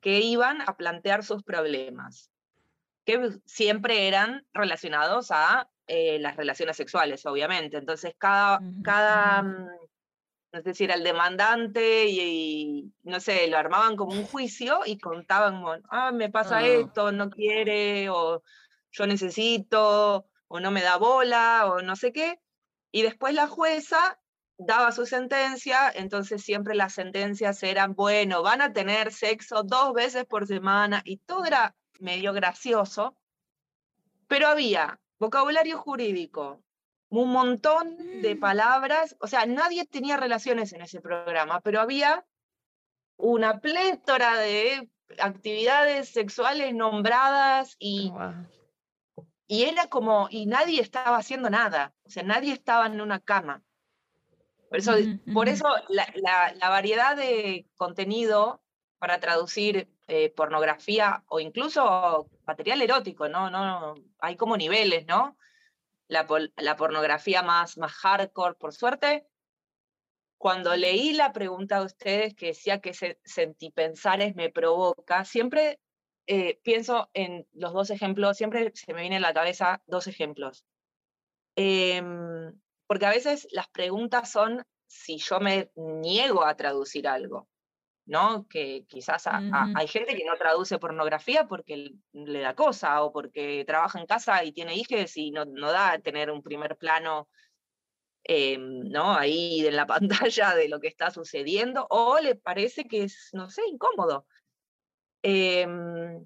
[0.00, 2.30] que iban a plantear sus problemas,
[3.04, 7.78] que siempre eran relacionados a eh, las relaciones sexuales, obviamente.
[7.78, 9.50] Entonces cada, Ujú, cada ujú.
[9.50, 9.68] mm,
[10.52, 14.80] no sé si era el demandante y, y, no sé, lo armaban como un juicio
[14.86, 16.66] y contaban, ah, me pasa Ah.
[16.66, 18.42] esto, no quiere, o
[18.92, 22.40] yo necesito, o no me da bola, o no sé qué.
[22.92, 24.18] Y después la jueza
[24.58, 30.26] daba su sentencia, entonces siempre las sentencias eran, bueno, van a tener sexo dos veces
[30.26, 33.16] por semana, y todo era medio gracioso,
[34.26, 36.62] pero había vocabulario jurídico,
[37.08, 38.40] un montón de Mm.
[38.40, 42.24] palabras, o sea, nadie tenía relaciones en ese programa, pero había
[43.16, 48.12] una plétora de actividades sexuales nombradas y.
[49.52, 53.64] y era como, y nadie estaba haciendo nada, o sea, nadie estaba en una cama.
[54.68, 54.92] Por eso,
[55.34, 58.62] por eso la, la- la variedad de contenido
[59.00, 63.50] para traducir eh, pornografía o incluso material erótico, ¿no?
[63.50, 65.36] no hay como niveles, ¿no?
[66.06, 69.26] La, la pornografía más, más hardcore, por suerte.
[70.38, 75.80] Cuando leí la pregunta de ustedes que decía que se, sentipensares me provoca, siempre
[76.26, 80.64] eh, pienso en los dos ejemplos, siempre se me viene a la cabeza dos ejemplos.
[81.56, 87.48] Em, porque a veces las preguntas son si yo me niego a traducir algo,
[88.06, 88.46] ¿no?
[88.48, 93.64] Que quizás a- hay gente que no traduce pornografía porque le da cosa o porque
[93.66, 97.28] trabaja en casa y tiene hijos y no, no da tener un primer plano,
[98.24, 99.14] em, ¿no?
[99.16, 99.86] Ahí en la
[100.32, 104.26] pantalla de lo que está sucediendo o le parece que es, no sé, incómodo.
[105.22, 106.24] Em,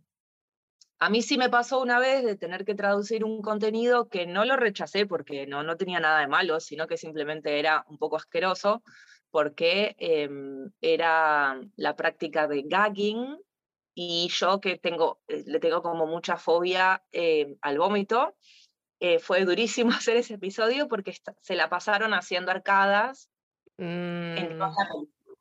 [0.98, 4.44] a mí sí me pasó una vez de tener que traducir un contenido que no
[4.44, 8.16] lo rechacé porque no, no tenía nada de malo, sino que simplemente era un poco
[8.16, 8.83] asqueroso,
[9.30, 13.37] porque em, era la práctica de gagging
[13.94, 18.37] y yo que tengo, eh, le tengo como mucha fobia em, al vómito,
[19.00, 23.28] eh, fue durísimo hacer ese episodio porque se la pasaron haciendo arcadas
[23.76, 25.37] en toda Mm, la película.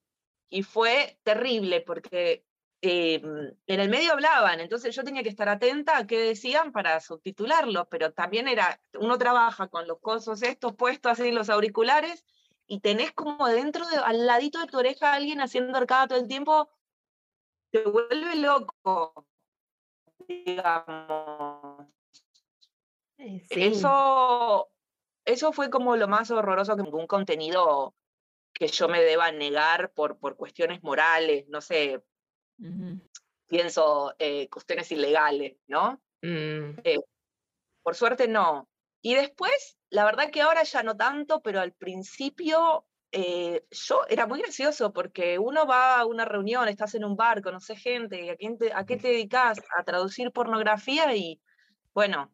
[0.49, 2.43] Y fue terrible porque
[2.85, 3.21] eh,
[3.65, 7.87] en el medio hablaban, entonces yo tenía que estar atenta a qué decían para subtitularlo,
[7.87, 12.25] pero también era, uno trabaja con los cosos estos puestos así, los auriculares,
[12.67, 16.27] y tenés como dentro, de, al ladito de tu oreja alguien haciendo arcada todo el
[16.27, 16.69] tiempo,
[17.71, 19.27] te vuelve loco,
[20.27, 21.87] digamos.
[23.17, 23.63] eh, sí.
[23.63, 24.69] Eso,
[25.23, 27.95] eso fue como lo más horroroso que un contenido
[28.51, 32.03] que yo me deba negar por, por cuestiones morales, no sé,
[33.47, 36.01] Pienso eh, cuestiones ilegales, ¿no?
[36.21, 36.79] Mm,
[37.81, 38.69] Por suerte no.
[39.01, 44.25] Y después, la verdad que ahora ya no tanto, pero al principio eh, yo era
[44.27, 48.35] muy gracioso porque uno va a una reunión, estás en un bar, conoces gente, ¿a,
[48.37, 49.59] quién te- a qué te dedicas?
[49.77, 51.41] A traducir pornografía y
[51.93, 52.33] bueno,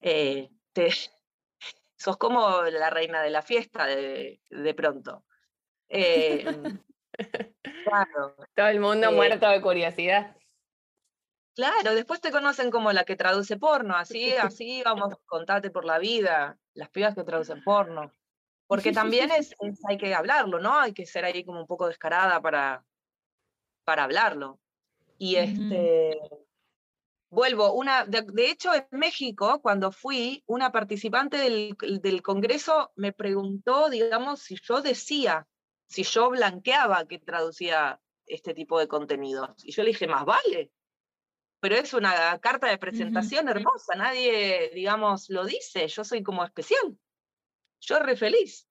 [0.00, 0.88] eh, te,
[1.96, 5.26] sos como la reina de la fiesta de, de pronto.
[5.88, 6.78] Em,
[7.84, 8.36] claro.
[8.54, 10.36] todo el mundo Eh, muerto de curiosidad.
[11.54, 15.98] Claro, después te conocen como la que traduce porno, así, así vamos, contate por la
[15.98, 18.12] vida, las pibas que traducen porno.
[18.66, 19.54] porque también es,
[19.86, 20.78] hay que hablarlo, ¿no?
[20.78, 22.82] Hay que ser ahí como un poco descarada para,
[23.84, 24.60] para hablarlo.
[25.18, 26.18] Y este,
[27.28, 33.90] vuelvo, una, de, hecho en México, cuando fui, una participante del, del, Congreso me preguntó,
[33.90, 35.46] digamos, si yo decía,
[35.92, 39.50] si yo blanqueaba que traducía este tipo de contenidos.
[39.64, 40.72] Y yo le dije, más vale.
[41.60, 46.98] Pero es una carta de presentación hermosa, nadie, digamos, lo dice, yo soy como especial
[47.82, 48.68] yo re feliz.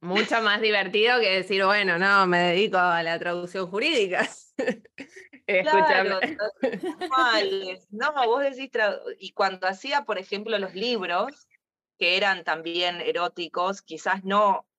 [0.00, 4.28] Mucho más divertido que decir, bueno, no, me dedico a la traducción jurídica.
[5.64, 6.20] Claro,
[7.90, 8.70] no, vos decís,
[9.18, 11.48] y cuando hacía, por ejemplo, los libros,
[11.98, 14.69] que eran también eróticos, quizás no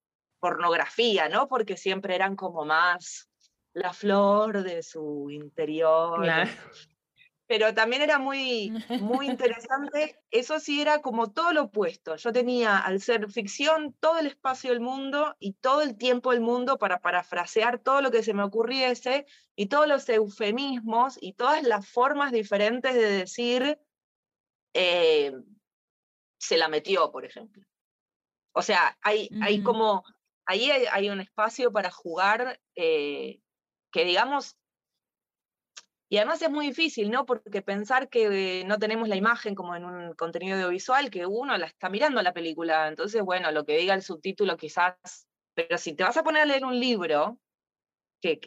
[0.41, 1.47] pornografía, ¿no?
[1.47, 3.29] Porque siempre eran como más
[3.73, 6.21] la flor de su interior.
[6.21, 6.51] Claro
[7.51, 10.17] pero también era muy, muy interesante.
[10.31, 12.15] Eso sí era como todo lo opuesto.
[12.15, 16.39] Yo tenía, al ser ficción, todo el espacio del mundo y todo el tiempo del
[16.39, 21.61] mundo para parafrasear todo lo que se me ocurriese y todos los eufemismos y todas
[21.63, 23.77] las formas diferentes de decir
[24.73, 25.33] eh,
[26.39, 27.65] se la metió, por ejemplo.
[28.53, 30.05] O sea, hay, hay como,
[30.51, 33.39] ahí hay, un espacio para jugar eh,
[33.91, 34.57] que digamos
[36.11, 37.25] y además es muy difícil, ¿no?
[37.25, 41.67] Porque pensar que no tenemos la imagen como en un contenido audiovisual, que uno la
[41.67, 42.89] está mirando la película.
[42.89, 45.25] Entonces, bueno, lo que diga el subtítulo quizás.
[45.53, 47.39] Pero si te vas a poner a leer un libro
[48.21, 48.41] que,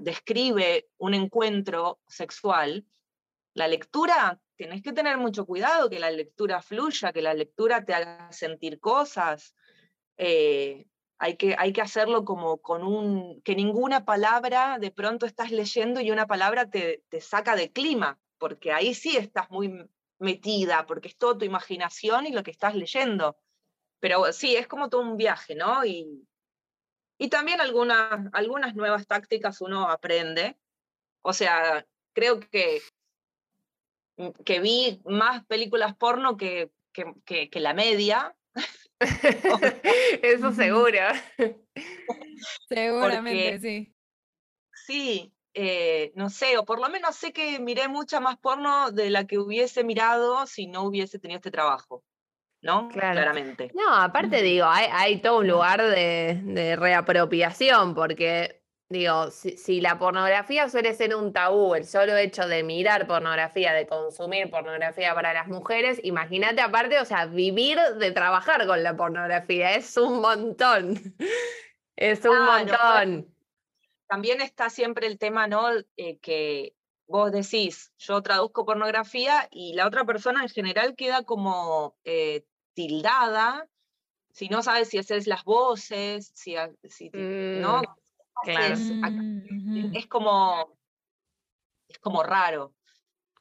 [0.00, 2.84] describe un encuentro sexual,
[3.54, 7.94] la lectura, tenés que tener mucho cuidado, que la lectura fluya, que la lectura te
[7.94, 9.54] haga sentir cosas.
[10.16, 10.84] Eh,
[11.18, 16.00] hay que, hay que hacerlo como con un, que ninguna palabra de pronto estás leyendo
[16.00, 21.08] y una palabra te, te saca de clima, porque ahí sí estás muy metida, porque
[21.08, 23.36] es toda tu imaginación y lo que estás leyendo.
[24.00, 25.84] Pero sí, es como todo un viaje, ¿no?
[25.84, 26.26] Y,
[27.18, 30.58] y también algunas, algunas nuevas tácticas uno aprende.
[31.22, 32.82] O sea, creo que,
[34.44, 38.36] que vi más películas porno que, que, que la media,
[40.22, 40.98] Eso seguro.
[42.68, 43.94] Seguramente, sí.
[44.86, 49.10] Sí, eh, no sé, o por lo menos sé que miré mucha más porno de
[49.10, 52.04] la que hubiese mirado si no hubiese tenido este trabajo.
[52.64, 52.88] ¿no?
[52.88, 53.70] Claramente.
[53.74, 59.98] No, aparte digo, hay, hay todo un lugar de, de reapropiación, porque Digo, si, la
[59.98, 65.32] pornografía suele ser un tabú, el solo hecho de mirar pornografía, de consumir pornografía para
[65.32, 70.94] las mujeres, imagínate aparte, o sea, vivir de trabajar con la pornografía, es un montón.
[71.96, 73.32] Es un montón.
[74.08, 75.68] También está siempre el tema, ¿no?
[75.96, 76.74] Eh, que
[77.06, 82.44] vos decís, yo traduzco pornografía y la otra persona en general queda como eh,
[82.74, 83.68] tildada,
[84.32, 87.82] si no sabes si haces las voces, si, si ¿no?
[88.46, 90.76] Es, como,
[91.88, 92.74] es como raro.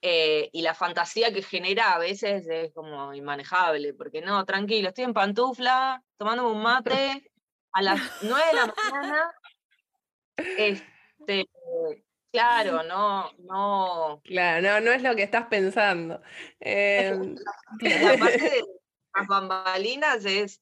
[0.01, 5.05] Eh, y la fantasía que genera a veces es como inmanejable, porque no, tranquilo, estoy
[5.05, 7.31] en pantufla, tomándome un mate
[7.71, 9.33] a las 9 de la mañana.
[10.35, 11.49] Este,
[12.31, 14.21] claro, no, no.
[14.25, 16.21] Claro, no, no es lo que estás pensando.
[16.59, 17.35] Em,
[17.79, 18.63] la parte de
[19.15, 20.61] las bambalinas es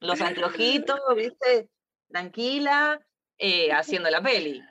[0.00, 1.68] los anteojitos, ¿viste?
[2.08, 3.00] Tranquila,
[3.38, 4.62] eh, haciendo la peli.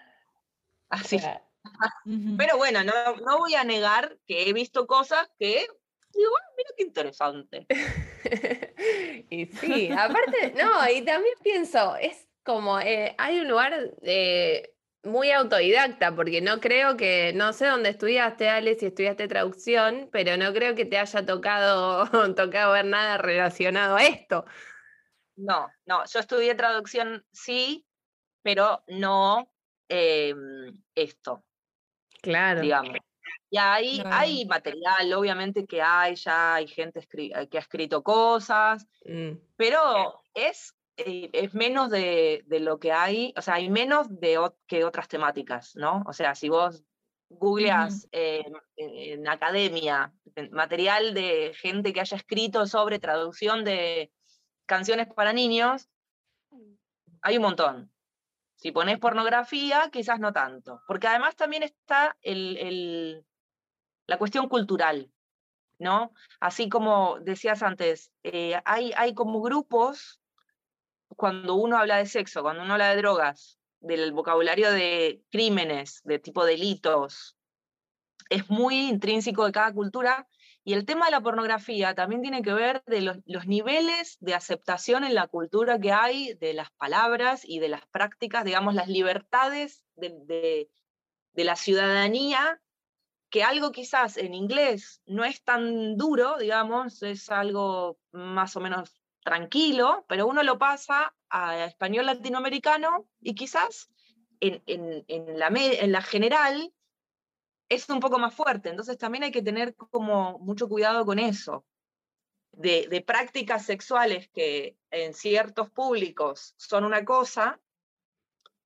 [0.90, 1.20] Así.
[2.38, 2.94] Pero bueno, no,
[3.26, 5.66] no, voy a negar que he visto cosas que
[6.14, 7.66] digo, ah, mira qué interesante.
[9.30, 14.74] y sí, aparte, no, y también pienso, es como, eh, hay un lugar eh,
[15.04, 20.38] muy autodidacta, porque no creo que, no sé dónde estudiaste, Ale, si estudiaste traducción, pero
[20.38, 24.46] no creo que te haya tocado, tocado ver nada relacionado a esto.
[25.36, 27.86] No, no, yo estudié traducción, sí,
[28.44, 29.52] pero no
[29.90, 31.44] em, esto.
[32.22, 32.62] Claro.
[32.62, 32.98] Digamos.
[33.50, 38.88] Y ahí hay material, obviamente que hay, ya hay gente eh, que ha escrito cosas,
[39.06, 39.34] mm.
[39.56, 44.84] pero es, eh, es menos de, lo que hay, o sea, hay menos de, que
[44.84, 46.04] otras temáticas, ¿no?
[46.08, 46.84] O sea, si vos
[47.30, 50.14] googleas en academia
[50.52, 54.12] material de gente que haya escrito sobre traducción de
[54.66, 55.90] canciones para niños,
[57.22, 57.93] hay un montón.
[58.64, 65.12] Si pones pornografía, quizás no tanto, porque además también está la cuestión cultural,
[65.80, 66.14] ¿no?
[66.40, 70.22] Así como decías antes, eh, hay, hay como grupos,
[71.10, 76.20] cuando uno habla de sexo, cuando uno habla de drogas, del vocabulario de crímenes, de
[76.20, 77.36] tipo delitos,
[78.30, 80.26] es muy intrínseco de cada cultura
[80.66, 85.04] Y el tema de la pornografía también tiene que ver de los, niveles de aceptación
[85.04, 89.84] en la cultura que hay de las palabras y de las prácticas, digamos, las libertades
[89.96, 90.70] de,
[91.34, 92.62] de la ciudadanía,
[93.30, 99.02] que algo quizás en inglés no es tan duro, digamos, es algo más o menos
[99.24, 103.90] tranquilo, pero uno lo pasa a español latinoamericano y quizás
[104.40, 106.72] en, en, la, en la general
[107.74, 108.70] es un poco más fuerte.
[108.70, 111.66] Entonces también hay que tener como mucho cuidado con eso.
[112.52, 117.60] De, de, prácticas sexuales que en ciertos públicos son una cosa,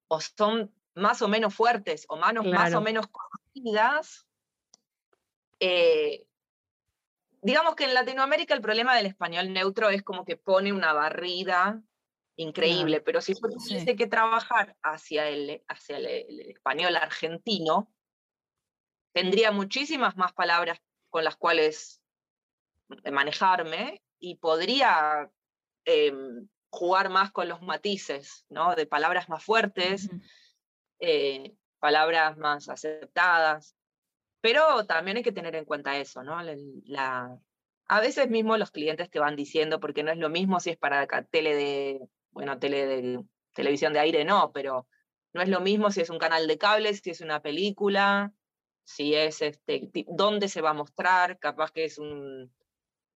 [0.10, 4.28] o son más o menos fuertes, o manos más o menos conocidas.
[5.60, 6.26] Eh,
[7.41, 11.82] digamos que en Latinoamérica el problema del español neutro es como que pone una barrida
[12.36, 17.91] increíble, pero si uno tiene que trabajar hacia el, hacia el, español argentino,
[19.14, 20.80] tendría muchísimas más palabras
[21.10, 22.01] con las cuales
[23.12, 25.30] manejarme y podría
[25.86, 28.76] em, jugar más con los matices, ¿no?
[28.76, 30.10] De palabras más fuertes,
[30.99, 33.76] eh, palabras más aceptadas.
[34.41, 36.39] Pero también hay que tener en cuenta eso, ¿no?
[36.86, 37.38] La,
[37.88, 40.78] a veces mismo los clientes te van diciendo, porque no es lo mismo si es
[40.78, 42.01] para tele de,
[42.32, 44.88] bueno, tele de televisión de aire, no, pero
[45.34, 48.34] no es lo mismo si es un canal de cable, si es una película,
[48.88, 52.49] si es este, dónde se va a mostrar, capaz que es un,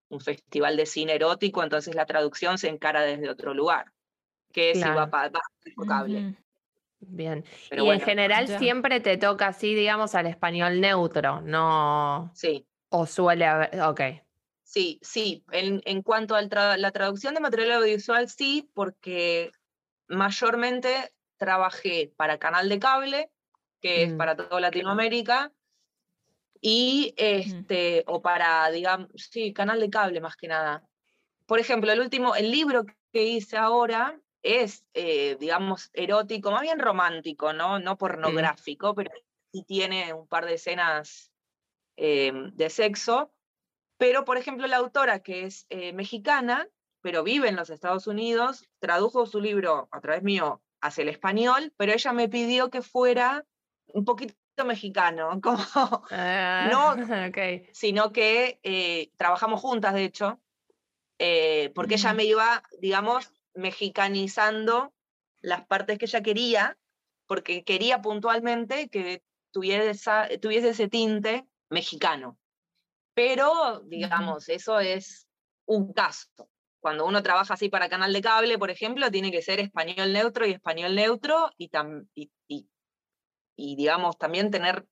[0.10, 3.94] un festival de cine erótico, entonces la traducción se encara desde otro lugar,
[4.52, 5.32] que si va para
[5.88, 6.36] cable.
[7.00, 7.46] Bien.
[7.72, 12.32] y en general siempre te toca así, digamos, al español neutro, no.
[12.36, 12.68] Sí.
[12.90, 13.82] O suele haber.
[13.82, 14.02] Ok.
[14.64, 15.46] Sí, sí.
[15.52, 16.42] En, en cuanto a
[16.78, 19.52] la traducción de material audiovisual, sí, porque
[20.10, 23.32] mayormente trabajé para canal de cable,
[23.80, 24.18] que es mm.
[24.18, 25.52] para toda Latinoamérica,
[26.62, 30.88] y este, o para, digamos, sí, canal de cable más que nada.
[31.48, 36.80] Por ejemplo, el último, el libro que hice ahora es, eh, digamos, erótico, más bien
[36.80, 37.80] romántico, ¿no?
[37.80, 39.12] No pornográfico, pero
[39.52, 41.32] sí tiene un par de escenas
[41.96, 43.34] em, de sexo.
[43.98, 46.68] Pero, por ejemplo, la autora, que es eh, mexicana,
[47.02, 51.74] pero vive en los Estados Unidos, tradujo su libro a través mío hacia el español,
[51.78, 53.46] pero ella me pidió que fuera
[53.88, 54.34] un poquito
[54.66, 55.64] mexicano, como
[56.12, 56.96] ah, no,
[57.74, 60.40] sino que eh, trabajamos juntas, de hecho,
[61.76, 64.94] porque ella me iba, digamos, mexicanizando
[65.42, 66.78] las partes que ella quería,
[67.28, 72.38] porque quería puntualmente que tuviese, tuviese ese tinte mexicano.
[73.14, 75.28] Pero, digamos, eso es
[75.66, 76.28] un caso.
[76.80, 80.46] Cuando uno trabaja así para canal de cable, por ejemplo, tiene que ser español neutro
[80.48, 81.70] y español neutro y,
[82.16, 82.68] y, y,
[83.56, 84.86] digamos, también tener,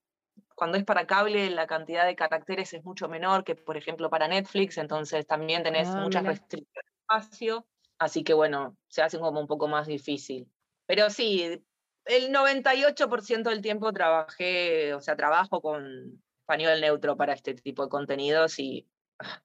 [0.55, 4.27] cuando es para cable, la cantidad de caracteres es mucho menor que, por ejemplo, para
[4.27, 7.65] Netflix, entonces también tenés ah, muchas restricciones de espacio.
[7.97, 10.49] Así que bueno, se hace como un poco más difícil.
[10.85, 11.61] Pero sí,
[12.05, 17.89] el 98% del tiempo trabajé, o sea, trabajo con español neutro para este tipo de
[17.89, 18.87] contenidos y
[19.19, 19.43] ah,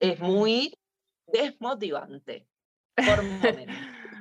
[0.00, 0.78] es muy
[1.26, 2.46] desmotivante
[2.96, 3.24] por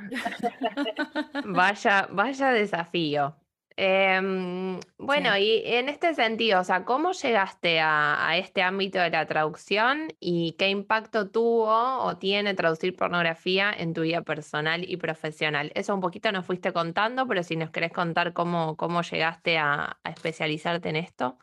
[1.45, 3.35] vaya, vaya desafío.
[3.79, 9.27] Em, bueno, y en este sentido, o sea, ¿cómo llegaste a, este ámbito de la
[9.27, 15.71] traducción y qué impacto tuvo o tiene traducir pornografía en tu vida personal y profesional?
[15.75, 19.99] Eso un poquito nos fuiste contando, pero si nos querés contar cómo, cómo llegaste a,
[20.03, 21.37] especializarte en esto.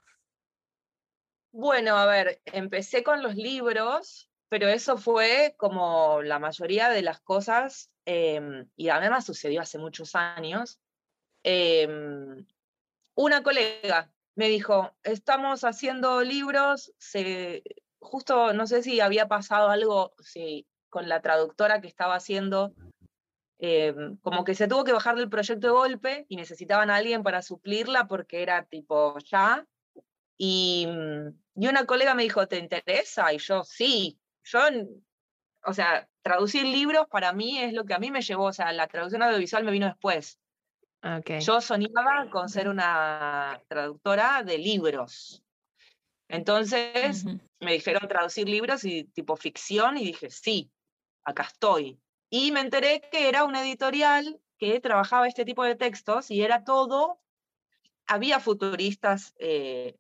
[1.52, 7.20] Bueno, a ver, empecé con los libros, pero eso fue como la mayoría de las
[7.20, 10.80] cosas, em, y además sucedió hace muchos años
[11.44, 12.46] Em,
[13.14, 16.92] una colega me dijo, estamos haciendo libros,
[18.00, 20.14] justo no sé si había pasado algo
[20.88, 22.74] con la traductora que estaba haciendo,
[23.58, 27.22] em, como que se tuvo que bajar del proyecto de golpe y necesitaban a alguien
[27.22, 29.66] para suplirla porque era tipo ya.
[30.36, 30.88] Y,
[31.54, 33.32] y una colega me dijo, ¿te interesa?
[33.32, 34.60] Y yo, sí, yo,
[35.64, 38.72] o sea, traducir libros para mí es lo que a mí me llevó, o sea,
[38.72, 40.38] la traducción audiovisual me vino después.
[41.40, 45.42] Yo soñaba con ser una traductora de libros.
[46.28, 47.24] Entonces
[47.60, 50.70] me dijeron traducir libros y tipo ficción y dije, sí,
[51.22, 52.00] acá estoy.
[52.30, 56.64] Y me enteré que era una editorial que trabajaba este tipo de textos y era
[56.64, 57.20] todo,
[58.06, 59.96] había futuristas eh,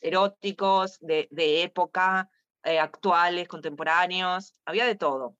[0.00, 1.28] eróticos de,
[1.62, 2.28] época,
[2.64, 5.36] eh, actuales, contemporáneos, había de todo.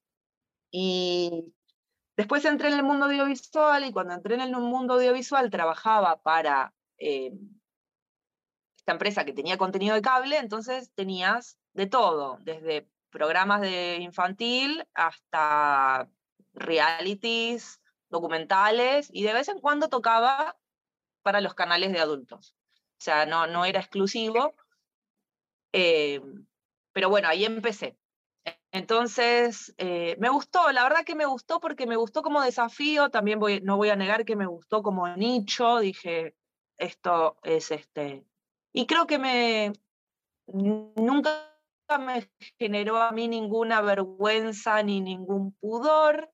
[0.70, 1.52] Y
[2.20, 6.74] Después entré en el mundo audiovisual y cuando entré en el mundo audiovisual trabajaba para
[6.98, 7.32] eh,
[8.76, 14.86] esta empresa que tenía contenido de cable, entonces tenías de todo, desde programas de infantil
[14.92, 16.10] hasta
[16.52, 20.58] realities, documentales, y de vez en cuando tocaba
[21.22, 22.54] para los canales de adultos.
[22.98, 24.54] O sea, no, no era exclusivo.
[25.72, 26.20] Eh,
[26.92, 27.96] pero bueno, ahí empecé.
[28.72, 33.40] Entonces, eh, me gustó, la verdad que me gustó porque me gustó como desafío, también
[33.40, 36.36] voy, no voy a negar que me gustó como nicho, dije,
[36.76, 38.24] esto es este.
[38.72, 39.72] Y creo que me,
[40.46, 41.50] nunca
[41.98, 46.30] me generó a mí ninguna vergüenza ni ningún pudor.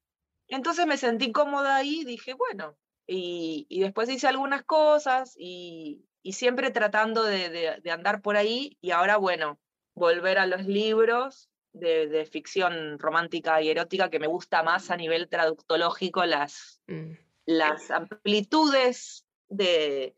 [0.48, 2.76] Entonces me sentí cómoda ahí dije, bueno,
[3.06, 9.58] y, después hice algunas cosas y, siempre tratando de, andar por ahí y ahora, bueno,
[9.94, 11.48] volver a los libros
[11.78, 17.12] de, ficción romántica y erótica que me gusta más a nivel traductológico, las, mm.
[17.46, 20.14] las amplitudes de,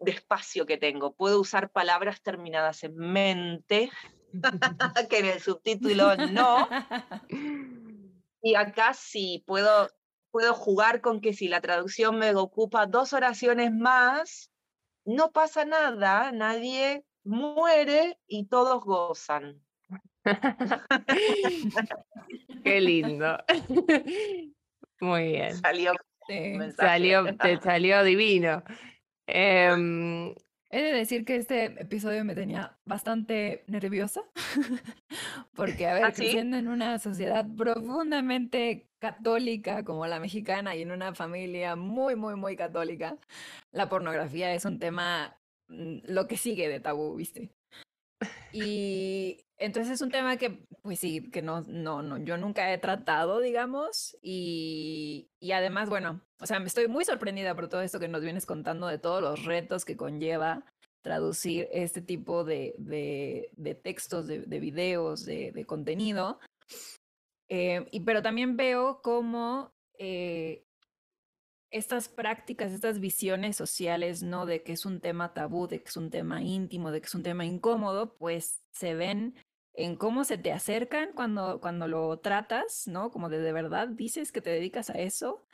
[0.00, 1.14] de espacio que tengo.
[1.14, 3.90] Puedo usar palabras terminadas en mente,
[5.10, 6.68] que en el subtítulo no.
[8.42, 9.90] Y acá sí puedo,
[10.30, 14.50] puedo jugar con que si la traducción me ocupa dos oraciones más,
[15.04, 19.62] no pasa nada, nadie muere y todos gozan.
[22.64, 23.38] Qué lindo.
[25.00, 25.56] Muy bien.
[25.56, 25.92] Salió,
[26.76, 28.62] salió, te salió divino.
[29.26, 30.32] Em,
[30.72, 34.22] He de decir que este episodio me tenía bastante nerviosa,
[35.56, 40.92] porque, a ver, ¿Ah, creciendo en una sociedad profundamente católica como la mexicana y en
[40.92, 43.18] una familia muy, muy, muy católica,
[43.72, 47.50] la pornografía es un tema, mm, lo que sigue de tabú, ¿viste?
[48.52, 52.78] Y entonces es un tema que, pues sí, que no, no, no, yo nunca he
[52.78, 58.00] tratado, digamos, y, y además, bueno, o sea, me estoy muy sorprendida por todo esto
[58.00, 60.64] que nos vienes contando de todos los retos que conlleva
[61.02, 66.38] traducir este tipo de, de, de textos, de, de videos, de, contenido.
[67.48, 70.64] Eh, y, pero también veo cómo eh,
[71.70, 74.46] estas prácticas, estas visiones sociales, ¿no?
[74.46, 77.14] De que es un tema tabú, de que es un tema íntimo, de que es
[77.14, 79.34] un tema incómodo, pues se ven
[79.74, 83.10] en cómo se te acercan cuando, cuando lo tratas, ¿no?
[83.10, 85.44] Como de, de verdad dices que te dedicas a eso.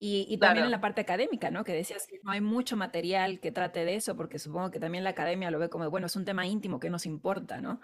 [0.00, 1.62] Y, y también en la parte académica, ¿no?
[1.62, 5.04] Que decías que no hay mucho material que trate de eso, porque supongo que también
[5.04, 7.80] la academia lo ve como, bueno, es un tema íntimo que nos importa, ¿no?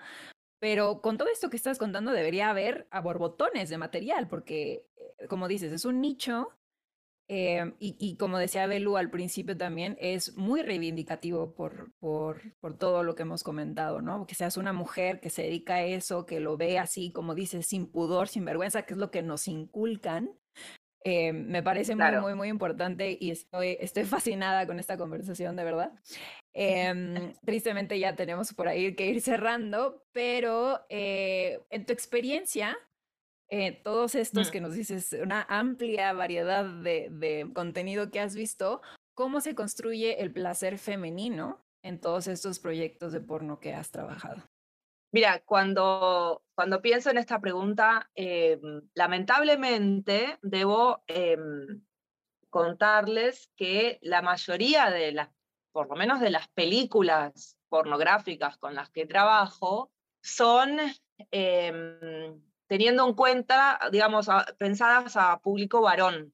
[0.59, 5.29] Pero con todo esto que estás contando debería haber a borbotones de material, porque, eh,
[5.29, 6.58] como dices, es un nicho
[7.31, 13.03] eh, y, como decía Belu al principio también, es muy reivindicativo por, por, por, todo
[13.03, 14.27] lo que hemos comentado, ¿no?
[14.27, 17.67] Que seas una mujer que se dedica a eso, que lo ve así, como dices,
[17.67, 20.31] sin pudor, sin vergüenza, que es lo que nos inculcan.
[21.05, 25.65] Eh, me parece muy, muy, muy importante y estoy, estoy fascinada con esta conversación, de
[25.65, 25.93] verdad.
[26.55, 32.77] Em, tristemente ya tenemos por ahí que ir cerrando, pero eh, en tu experiencia,
[33.51, 34.51] eh, todos estos mm.
[34.51, 38.83] que nos dices, una amplia variedad de, contenido que has visto,
[39.15, 44.43] ¿cómo se construye el placer femenino en todos estos proyectos de porno que has trabajado?
[45.13, 51.83] Mira, cuando, cuando pienso en esta pregunta, em, lamentablemente debo em,
[52.51, 55.31] contarles que la mayoría de las,
[55.73, 59.91] por lo menos de las películas pornográficas con las que trabajo,
[60.23, 60.79] son
[62.69, 66.33] teniendo en cuenta, digamos, pensadas a público varón.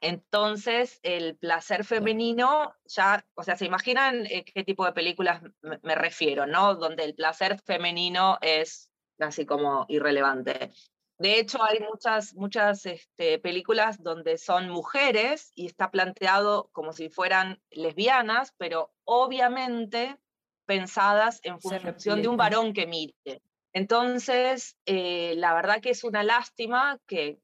[0.00, 5.94] Entonces, el placer femenino, ya, o sea, se imaginan eh, qué tipo de películas me
[5.94, 6.76] refiero, ¿no?
[6.76, 10.70] Donde el placer femenino es casi como irrelevante.
[11.18, 17.08] De hecho, hay muchas, muchas este, películas donde son mujeres y está planteado como si
[17.08, 20.16] fueran lesbianas, pero obviamente
[20.64, 23.42] pensadas en función de un varón que mire.
[23.78, 27.38] Entonces, eh, la verdad que es una lástima que,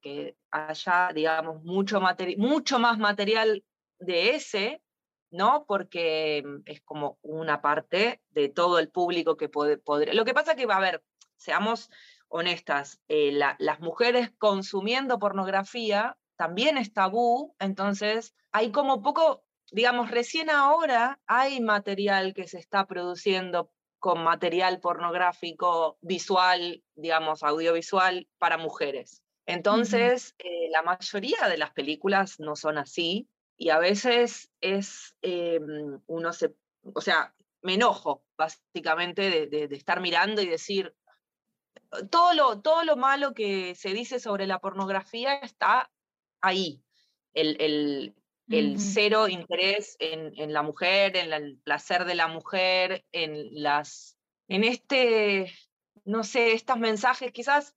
[0.51, 2.01] haya, digamos, mucho,
[2.81, 3.65] más material
[4.01, 4.83] de ese,
[5.31, 5.65] ¿no?
[5.65, 10.13] Porque mm, es como una parte de todo el público que puede.
[10.13, 11.05] Lo que pasa que, a ver,
[11.37, 11.89] seamos
[12.27, 20.51] honestas, eh, las mujeres consumiendo pornografía también es tabú, entonces hay como poco, digamos, recién
[20.51, 23.71] ahora hay material que se está produciendo
[24.05, 29.23] con material pornográfico visual, digamos, audiovisual para mujeres.
[29.47, 36.03] Entonces, eh, la mayoría de las películas no son así y a veces es, em,
[36.07, 40.95] uno se, o sea, me enojo básicamente de, estar mirando y decir,
[42.11, 45.91] todo lo, todo lo malo que se dice sobre la pornografía está
[46.43, 46.83] ahí.
[47.33, 48.15] El, el,
[48.49, 54.15] el cero interés en, en, la mujer, en el placer de la mujer, en las
[54.49, 55.53] en este,
[56.05, 57.75] no sé, estos mensajes, quizás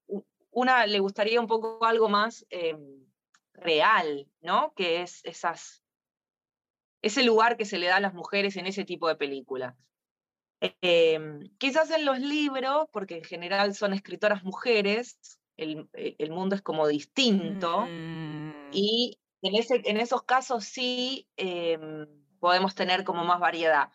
[0.51, 3.05] una le gustaría un poco algo más em,
[3.53, 4.73] real, ¿no?
[4.75, 5.83] Que es esas,
[7.01, 9.75] ese lugar que se le da a las mujeres en ese tipo de películas.
[10.59, 16.61] Em, quizás en los libros, porque en general son escritoras mujeres, el, el mundo es
[16.61, 18.69] como distinto, mm.
[18.71, 22.05] y en, ese, en esos casos sí em,
[22.39, 23.89] podemos tener como más variedad.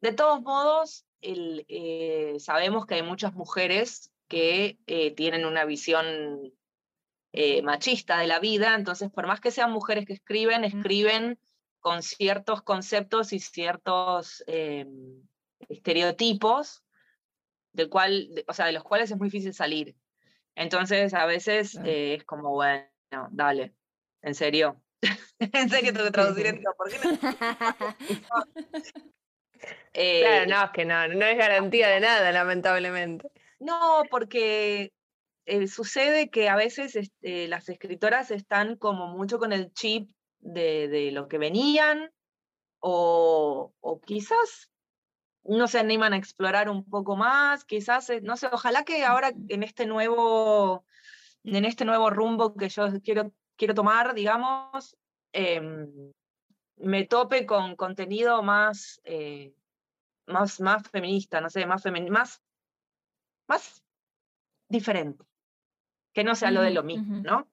[0.00, 6.52] De todos modos, el, eh, sabemos que hay muchas mujeres que eh, tienen una visión
[7.32, 11.38] eh, machista de la vida, entonces por más que sean mujeres que escriben, escriben
[11.80, 15.22] con ciertos conceptos y ciertos em,
[15.68, 16.84] estereotipos,
[17.72, 19.96] del cual, o sea, de los cuales es muy difícil salir.
[20.54, 22.88] Entonces a veces es como, bueno,
[23.30, 23.74] dale,
[24.20, 24.80] en serio,
[25.38, 27.18] en serio tengo que traducir esto, ¿por qué no?
[29.92, 33.30] claro, no, es que no, no es garantía de nada, lamentablemente.
[33.58, 34.92] No, porque
[35.46, 41.10] eh, sucede que a veces este, las escritoras están como mucho con el chip de,
[41.12, 42.10] lo que venían,
[42.80, 43.72] o,
[44.04, 44.70] quizás
[45.44, 49.32] no se animan a explorar un poco más, quizás, eh, no sé, ojalá que ahora
[49.48, 50.84] en este nuevo,
[51.44, 54.96] en este nuevo rumbo que yo quiero quiero tomar, digamos,
[55.32, 56.12] em,
[56.76, 59.54] me tope con contenido más, eh,
[60.26, 62.42] más, más feminista, no sé, más, más,
[63.48, 63.84] más
[64.68, 65.24] diferente,
[66.12, 67.48] que no sea lo de lo mismo, ¿no?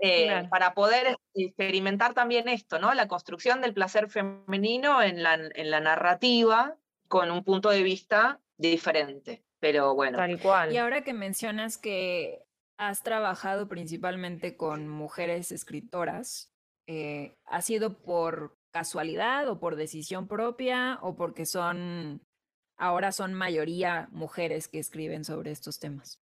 [0.00, 2.94] Eh, para poder experimentar también esto, ¿no?
[2.94, 6.76] La construcción del placer femenino en la, en la narrativa
[7.08, 9.44] con un punto de vista diferente.
[9.60, 10.18] Pero bueno.
[10.18, 10.72] Tal cual.
[10.72, 12.44] Y ahora que mencionas que
[12.78, 16.54] has trabajado principalmente con mujeres escritoras.
[16.86, 22.22] Eh, ¿Ha sido por casualidad o por decisión propia o porque son,
[22.76, 26.22] ahora son mayoría mujeres que escriben sobre estos temas?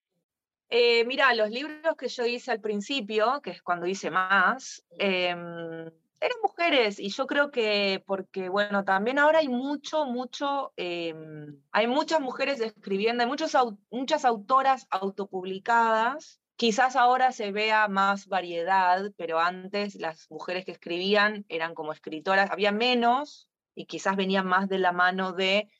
[0.70, 5.90] Eh, mira, los libros que yo hice al principio, que es cuando hice más, em,
[6.20, 11.86] eran mujeres y yo creo que porque, bueno, también ahora hay mucho, mucho, em, hay
[11.86, 13.56] muchas mujeres escribiendo, hay muchos,
[13.90, 16.40] muchas autoras autopublicadas.
[16.56, 22.50] Quizás ahora se vea más variedad, pero antes las mujeres que escribían eran como escritoras,
[22.50, 25.70] había menos y quizás venían más de la mano de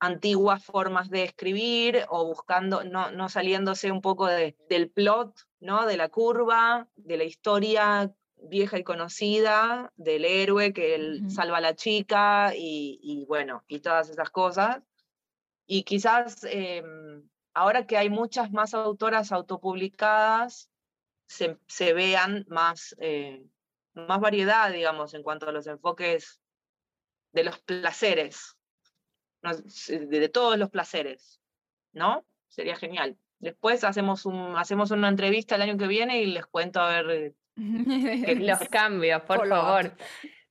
[0.00, 5.86] antiguas formas de escribir o buscando, no, no saliéndose un poco de, del plot, ¿no?
[5.86, 8.14] de la curva, de la historia
[8.48, 14.10] vieja y conocida del héroe que él salva a la chica y, bueno, y todas
[14.10, 14.82] esas cosas.
[15.66, 20.70] Y quizás em, ahora que hay muchas más autoras autopublicadas,
[21.26, 23.46] se, vean más, eh,
[23.94, 26.40] más variedad, digamos, en cuanto a los enfoques
[27.32, 28.56] de los placeres,
[29.42, 31.40] de, todos los placeres,
[31.92, 32.24] ¿no?
[32.48, 33.18] Sería genial.
[33.38, 37.34] Después hacemos, un, hacemos una entrevista el año que viene y les cuento a ver
[37.56, 39.92] Los cambios, por favor.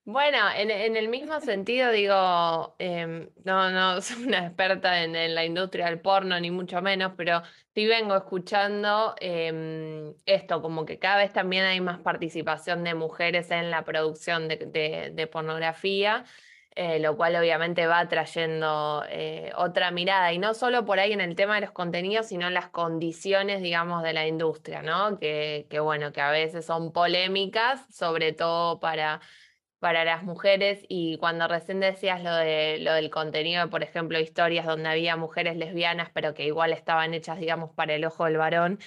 [0.06, 5.86] Bueno, en, el mismo sentido, digo, em, no, no soy una experta en, la industria
[5.86, 7.42] del porno, ni mucho menos, pero
[7.74, 13.50] sí vengo escuchando em, esto, como que cada vez también hay más participación de mujeres
[13.52, 16.26] en la producción de pornografía.
[16.76, 21.22] Eh, lo cual obviamente va trayendo eh, otra mirada, y no solo por ahí en
[21.22, 25.20] el tema de los contenidos, sino en las condiciones, digamos, de la industria, ¿no?
[25.20, 29.22] Que, bueno, que a veces son polémicas, sobre todo para,
[29.78, 34.66] para las mujeres, y cuando recién decías lo, de, lo del contenido, por ejemplo, historias
[34.66, 38.80] donde había mujeres lesbianas, pero que igual estaban hechas, digamos, para el ojo del varón,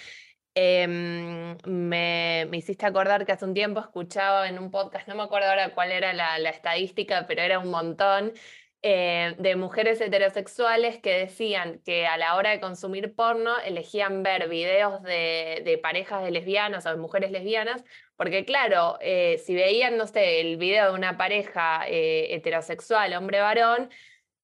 [0.59, 5.51] Em, me, hiciste acordar que hace un tiempo escuchaba en un podcast, no me acuerdo
[5.51, 8.33] ahora cuál era la, estadística, pero era un montón,
[8.81, 14.49] eh, de mujeres heterosexuales que decían que a la hora de consumir porno elegían ver
[14.49, 17.85] videos de, parejas de lesbianas o de mujeres lesbianas,
[18.17, 23.91] porque claro, eh, si veían, no sé, el video de una pareja eh, heterosexual, hombre-varón,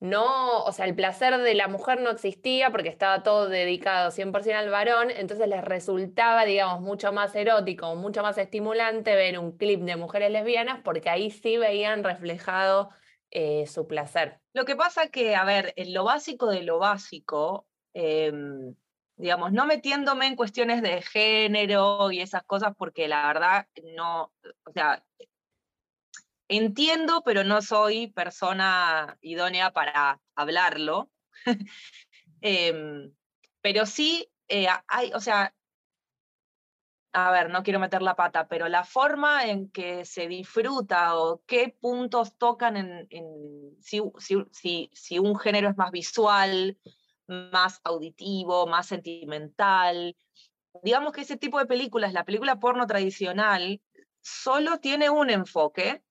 [0.02, 4.52] no, o sea, el placer de la mujer no existía porque estaba todo dedicado 100%
[4.52, 9.80] al varón, entonces les resultaba, digamos, mucho más erótico, mucho más estimulante ver un clip
[9.82, 12.90] de mujeres lesbianas porque ahí sí veían reflejado
[13.30, 14.40] eh, su placer.
[14.54, 18.74] Lo que pasa que, a ver, en lo básico de lo básico, em,
[19.14, 24.32] digamos, no metiéndome en cuestiones de género y esas cosas porque la verdad no,
[24.64, 25.04] o sea,
[26.48, 31.10] entiendo, pero no soy persona idónea para hablarlo.
[32.44, 33.14] Em,
[33.60, 35.54] pero sí eh, hay, o sea,
[37.12, 41.42] a ver, no quiero meter la pata, pero la forma en que se disfruta o
[41.46, 44.02] qué puntos tocan en, si,
[44.92, 46.76] si, un género es más visual
[47.32, 50.16] más auditivo, más sentimental.
[50.82, 53.80] Digamos que ese tipo de películas, la película porno tradicional,
[54.20, 56.02] solo tiene un enfoque,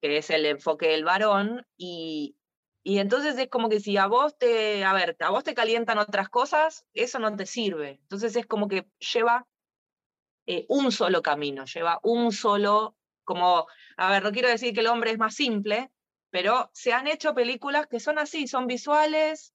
[0.00, 2.36] que es el enfoque del varón, y,
[2.82, 5.98] y entonces es como que si a vos te, a ver, a vos te calientan
[5.98, 7.98] otras cosas, eso no te sirve.
[8.02, 9.46] Entonces es como que lleva
[10.46, 14.86] eh, un solo camino, lleva un solo, como, a ver, no quiero decir que el
[14.86, 15.90] hombre es más simple,
[16.30, 19.52] pero se han hecho películas que son así, son visuales,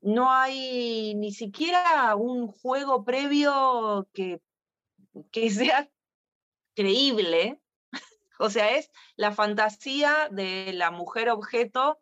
[0.00, 4.40] no hay ni siquiera un juego previo que,
[5.32, 5.90] que sea
[6.74, 7.60] creíble.
[8.38, 11.98] O sea, es la fantasía de la mujer objeto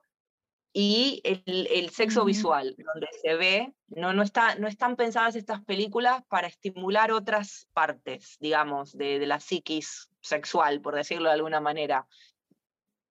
[0.75, 6.25] y el, sexo visual, donde se ve, no, no, está, no están pensadas estas películas
[6.29, 12.07] para estimular otras partes, digamos, de, la psiquis sexual, por decirlo de alguna manera.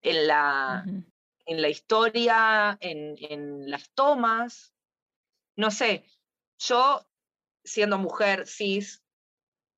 [0.02, 0.84] En la,
[1.46, 4.74] en la historia, en, en las tomas,
[5.56, 6.04] no sé,
[6.58, 7.06] yo
[7.64, 9.04] siendo mujer cis,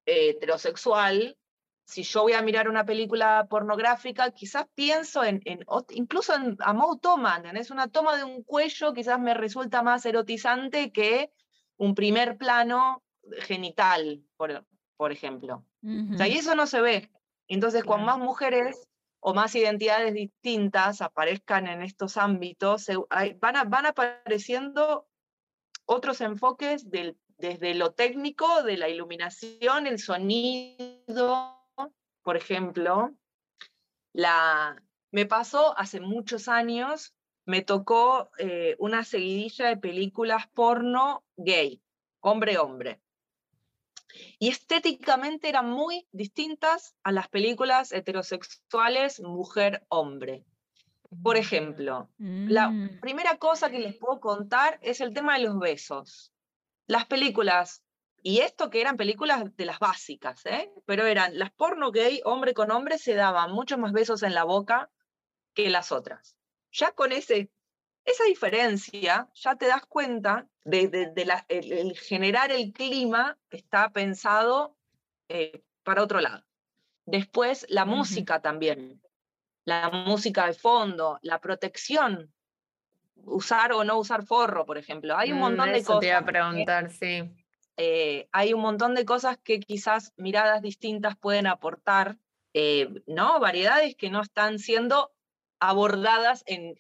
[0.06, 1.38] heterosexual,
[1.86, 5.42] si yo voy a mirar una película pornográfica, quizás pienso en,
[5.90, 10.06] incluso en a Mo toma, es una toma de un cuello quizás me resulta más
[10.06, 11.32] erotizante que
[11.78, 13.04] un primer plano
[13.40, 14.66] genital, por,
[14.98, 15.66] por ejemplo.
[15.84, 17.12] o sea, y eso no se ve.
[17.48, 18.88] Entonces, cuando más mujeres
[19.20, 22.88] o más identidades distintas aparezcan en estos ámbitos,
[23.40, 25.08] van, van apareciendo
[25.86, 31.63] otros enfoques del, desde lo técnico, de la iluminación, el sonido,
[32.24, 33.14] por ejemplo,
[34.14, 37.14] la, me pasó hace muchos años,
[37.46, 41.82] me tocó eh, una seguidilla de películas porno gay,
[42.22, 43.02] hombre-hombre.
[44.40, 50.46] Y estéticamente eran muy distintas a las películas heterosexuales mujer-hombre.
[51.22, 53.00] Por ejemplo, la mm.
[53.02, 56.32] primera cosa que les puedo contar es el tema de los besos.
[56.88, 57.83] Las películas
[58.26, 60.72] y esto que eran películas de las básicas, ¿eh?
[60.86, 64.46] pero eran las porno gay, hombre con hombre, se daban muchos más besos en la
[64.46, 64.90] boca
[65.54, 66.38] que las otras.
[66.72, 67.52] Ya con ese,
[68.06, 74.78] esa diferencia, ya te das cuenta de, la, el, generar el clima está pensado
[75.28, 76.46] eh, para otro lado.
[77.06, 79.02] Después, la música también.
[79.66, 82.34] La música de fondo, la protección,
[83.16, 85.18] usar o no usar forro, por ejemplo.
[85.18, 86.00] Hay un mm, montón de cosas.
[86.00, 87.43] Te iba a preguntar, sí
[87.78, 92.18] eh, hay un montón de cosas que quizás miradas distintas pueden aportar,
[92.54, 93.40] eh, ¿no?
[93.40, 95.12] Variedades que no están siendo
[95.60, 96.76] abordadas en,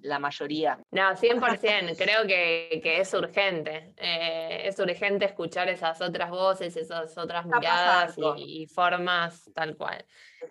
[0.00, 0.78] la mayoría.
[0.90, 3.92] No, 100%, creo que, es urgente.
[3.98, 10.06] Eh, es urgente escuchar esas otras voces, esas otras miradas y, formas tal cual.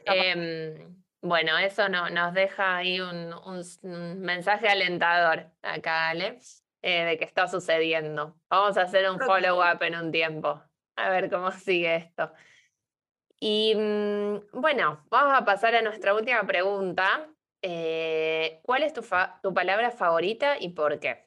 [0.06, 6.63] Em, bueno, eso no, nos deja ahí un, un mensaje alentador acá, Alex.
[6.86, 8.36] Eh, de qué está sucediendo.
[8.50, 10.62] Vamos a hacer un follow-up en un tiempo,
[10.98, 12.34] a ver cómo sigue esto.
[13.40, 17.30] Y mm, bueno, vamos a pasar a nuestra última pregunta.
[17.62, 19.02] Eh, ¿Cuál es tu,
[19.42, 21.26] tu, palabra favorita y por qué?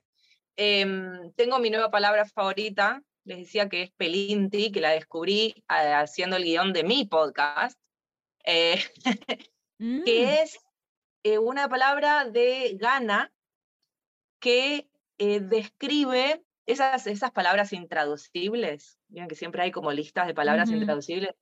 [0.56, 5.92] Em, tengo mi nueva palabra favorita, les decía que es pelinti, que la descubrí eh,
[5.94, 7.80] haciendo el guion de mi podcast,
[9.78, 10.04] mm.
[10.04, 10.58] que es
[11.40, 13.32] una palabra de gana
[14.38, 18.98] que eh, describe esas, esas palabras intraducibles.
[19.08, 21.34] Miren que siempre hay como listas de palabras intraducibles.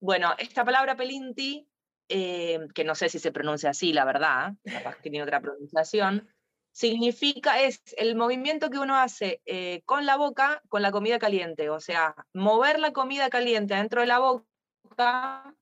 [0.00, 1.66] Bueno, esta palabra pelinti,
[2.08, 6.28] eh, que no sé si se pronuncia así, la verdad, capaz que tiene otra pronunciación,
[6.72, 11.70] significa, es el movimiento que uno hace eh, con la boca, con la comida caliente,
[11.70, 15.54] o sea, mover la comida caliente dentro de la boca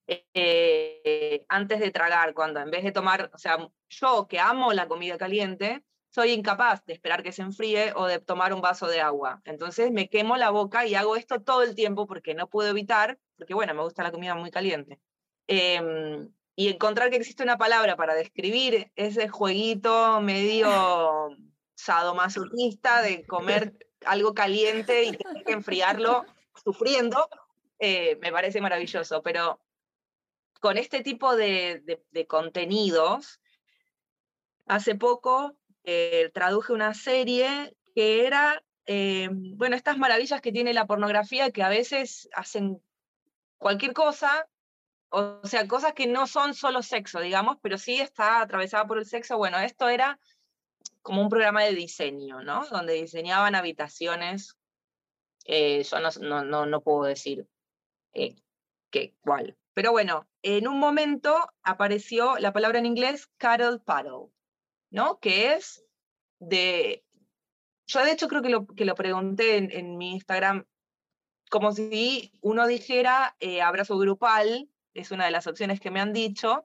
[1.49, 5.19] antes de tragar, cuando en vez de tomar, o sea, yo que amo la comida
[5.19, 9.41] caliente, soy incapaz de esperar que se enfríe o de tomar un vaso de agua.
[9.45, 13.19] Entonces me quemo la boca y hago esto todo el tiempo porque no puedo evitar,
[13.37, 15.01] porque bueno, me gusta la comida muy caliente.
[15.47, 21.31] Em, y encontrar que existe una palabra para describir ese jueguito medio
[21.75, 26.27] sadomasoquista de comer algo caliente y tener que enfriarlo
[26.63, 27.27] sufriendo,
[27.79, 29.23] eh, me parece maravilloso.
[29.23, 29.61] Pero
[30.61, 33.41] con este tipo de, de contenidos,
[34.67, 40.87] hace poco eh, traduje una serie que era, eh, bueno, estas maravillas que tiene la
[40.87, 42.83] pornografía que a veces hacen
[43.59, 44.49] cualquier cosa,
[45.11, 49.07] o sea, cosas que no son solo sexo, digamos, pero sí está atravesada por el
[49.07, 49.37] sexo.
[49.37, 50.19] Bueno, esto era
[51.03, 52.67] como un programa de diseño, ¿no?
[52.69, 54.57] Donde diseñaban habitaciones.
[55.45, 57.47] Eh, yo no, no, no, puedo decir
[58.13, 59.57] qué, cuál.
[59.75, 64.31] Pero bueno, en un momento apareció la palabra en inglés cuddle paddle,
[64.93, 65.19] ¿no?
[65.19, 65.85] Que es
[66.39, 67.05] de
[67.87, 70.65] yo de hecho creo que lo, que lo pregunté en, mi Instagram,
[71.51, 76.13] como si uno dijera eh, abrazo grupal, es una de las opciones que me han
[76.13, 76.65] dicho,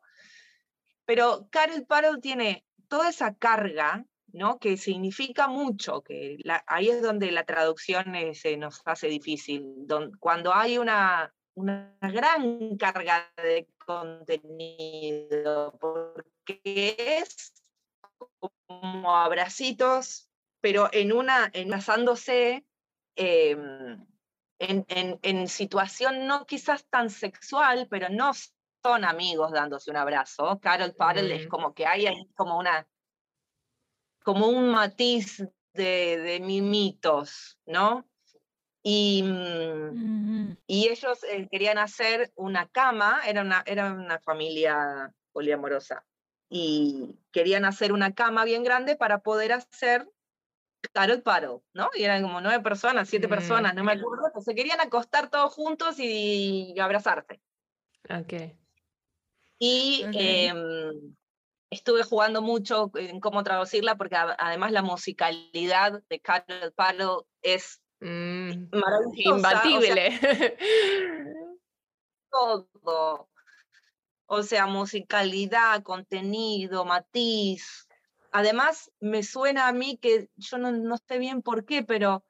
[1.06, 4.60] pero Carol Parol tiene toda esa carga, ¿no?
[4.60, 9.86] Que significa mucho, que ahí es donde la traducción eh, se nos hace difícil,
[10.20, 17.57] cuando hay una, una gran carga de contenido, porque es
[18.40, 20.30] como abracitos,
[20.62, 22.66] pero en una, enlazándose
[23.16, 24.06] em,
[24.60, 24.86] en,
[25.22, 28.32] en, situación no quizás tan sexual, pero no
[28.84, 30.60] son amigos dándose un abrazo.
[30.60, 32.88] Carol Parell es como que hay ahí como una,
[34.24, 38.08] como un matiz de, de mimitos, ¿no?
[38.84, 46.06] Y, mm, y ellos eh, querían hacer una cama, era una, era una familia poliamorosa,
[46.50, 50.10] y querían hacer una cama bien grande para poder hacer
[50.94, 51.90] Carol Paro, ¿no?
[51.96, 55.96] Y eran como nueve personas, siete personas, no me acuerdo, se querían acostar todos juntos
[56.00, 57.42] y abrazarse.
[58.10, 58.34] Ok.
[59.60, 61.16] Y em,
[61.72, 68.70] estuve jugando mucho en cómo traducirla, porque además la musicalidad de Carol Paro es mm,
[68.72, 69.36] maravillosa.
[69.36, 70.20] Imbatible.
[72.30, 73.30] todo.
[74.28, 77.88] O sea, musicalidad, contenido, matiz.
[78.32, 82.24] Además, me suena a mí que yo no, no sé bien por qué, pero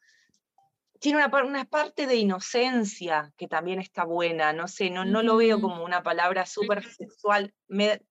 [0.99, 5.37] tiene una, una, parte de inocencia que también está buena, no sé, no, no lo
[5.37, 7.53] veo como una palabra súper sexual.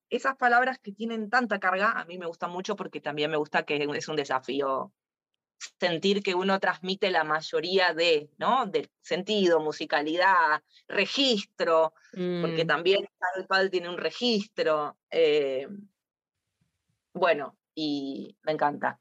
[0.09, 3.63] esas palabras que tienen tanta carga, a mí me gustan mucho porque también me gusta
[3.63, 4.93] que es un desafío
[5.79, 8.65] sentir que uno transmite la mayoría de, ¿no?
[8.65, 12.67] Del sentido, musicalidad, registro, porque mm.
[12.67, 14.97] también el padre tiene un registro.
[15.09, 15.67] Eh,
[17.13, 18.99] bueno, y me encanta.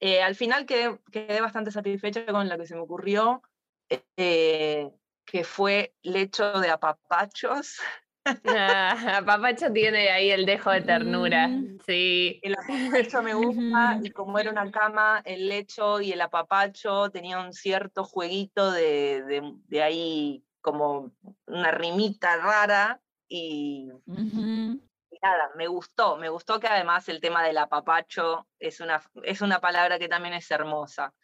[0.00, 3.42] Eh, al final quedé, quedé, bastante satisfecha con lo que se me ocurrió,
[3.88, 4.90] eh,
[5.24, 7.78] que fue lecho de apapachos.
[8.44, 11.78] Ah, Papacho tiene ahí el dejo de ternura, mm.
[11.86, 12.40] sí.
[12.42, 17.38] El apapacho me gusta y como era una cama, el lecho y el apapacho tenía
[17.38, 21.12] un cierto jueguito de, de, ahí como
[21.46, 28.46] una rimita rara y, nada, me gustó, me gustó que además el tema del apapacho
[28.58, 31.14] es una, es una palabra que también es hermosa.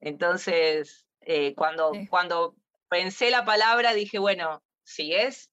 [0.00, 2.56] Entonces, eh, cuando, cuando
[2.88, 5.49] pensé la palabra dije, bueno, si es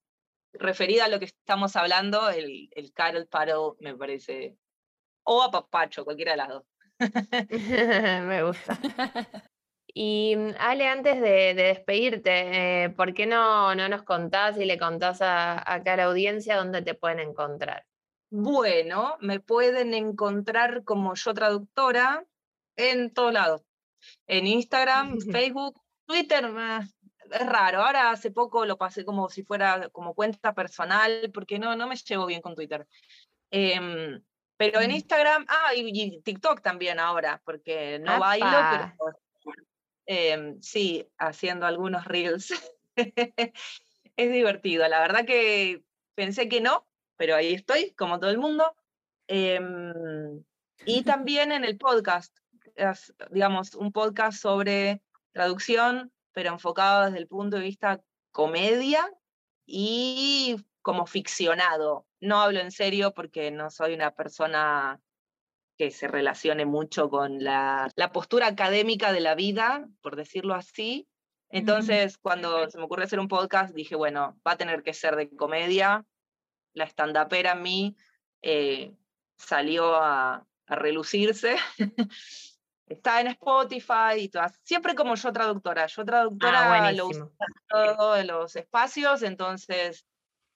[0.59, 4.57] referida a lo que estamos hablando, el, el Carol Paro me parece.
[5.23, 6.63] O a Papacho, cualquiera de las dos.
[8.27, 8.79] me gusta.
[9.93, 15.21] Y Ale, antes de, despedirte, eh, ¿por qué no, no nos contás y le contás
[15.21, 17.85] a, a la audiencia dónde te pueden encontrar?
[18.29, 22.25] Bueno, me pueden encontrar como yo traductora
[22.75, 23.63] en todos lados.
[24.27, 26.47] En Instagram, Facebook, Twitter,
[27.31, 27.83] es raro.
[27.83, 31.95] Ahora hace poco lo pasé como si fuera como cuenta personal, porque no, no me
[31.95, 32.87] llevo bien con Twitter.
[33.51, 34.21] Em,
[34.57, 34.95] pero en mm.
[34.95, 38.47] Instagram, ah, y, TikTok también ahora, porque no bailo,
[38.97, 39.17] pero
[40.05, 42.53] em, sí, haciendo algunos reels.
[44.17, 44.87] es divertido.
[44.87, 45.83] La verdad que
[46.15, 48.75] pensé que no, pero ahí estoy, como todo el mundo.
[49.27, 50.43] Em,
[50.85, 52.35] y también en el podcast,
[53.31, 55.01] digamos, un podcast sobre
[55.31, 57.99] traducción, pero enfocado desde el punto de vista
[58.31, 59.11] comedia
[59.65, 62.05] y como ficcionado.
[62.19, 65.01] No hablo en serio porque no soy una persona
[65.79, 71.07] que se relacione mucho con la, postura académica de la vida, por decirlo así.
[71.49, 75.15] Entonces, cuando se me ocurrió hacer un podcast, dije, bueno, va a tener que ser
[75.15, 76.05] de comedia.
[76.73, 77.95] La estandapera en mí
[78.43, 78.93] eh,
[79.39, 81.55] salió a, a relucirse.
[82.87, 84.59] Está en Spotify y todas.
[84.63, 85.87] Siempre como yo traductora.
[85.87, 90.07] Yo traductora ah, lo uso en todos los espacios, entonces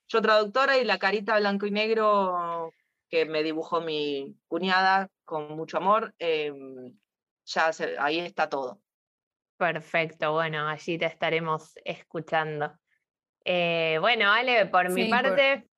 [0.07, 2.73] yo traductora y la carita blanco y negro
[3.09, 6.97] que me dibujó mi cuñada con mucho amor, em,
[7.45, 8.81] ya ahí está todo.
[9.57, 12.73] Perfecto, bueno, allí te estaremos escuchando.
[13.45, 15.69] Eh, bueno, Ale, por mi parte,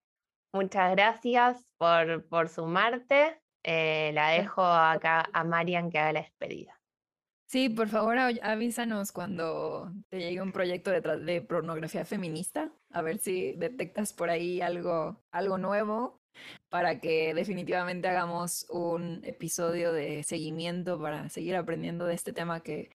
[0.53, 3.42] muchas gracias por, por sumarte.
[3.63, 6.79] Eh, la dejo acá a Marian que haga la despedida.
[7.47, 13.19] Sí, por favor avísanos cuando te llegue un proyecto de, de, pornografía feminista, a ver
[13.19, 16.19] si detectas por ahí algo, algo nuevo
[16.69, 22.89] para que definitivamente hagamos un episodio de seguimiento para seguir aprendiendo de este tema que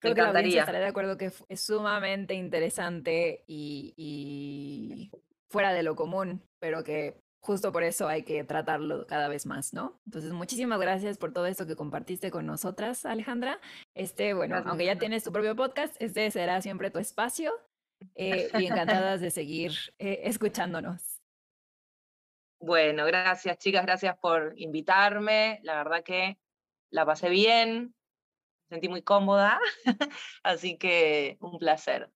[0.00, 5.10] creo que la audiencia estará de acuerdo que es sumamente interesante y, y
[5.48, 9.72] fuera de lo común, pero que justo por eso hay que tratarlo cada vez más,
[9.72, 10.00] ¿no?
[10.06, 13.60] Entonces, muchísimas gracias por todo esto que compartiste con nosotras, Alejandra.
[13.94, 17.52] Este, bueno, aunque ya tienes tu propio podcast, este será siempre tu espacio
[18.14, 21.20] eh, y encantadas de seguir eh, escuchándonos.
[22.60, 25.60] Bueno, gracias chicas, gracias por invitarme.
[25.62, 26.38] La verdad que
[26.90, 27.94] la pasé bien,
[28.68, 29.58] me sentí muy cómoda,
[30.42, 32.10] así que un placer.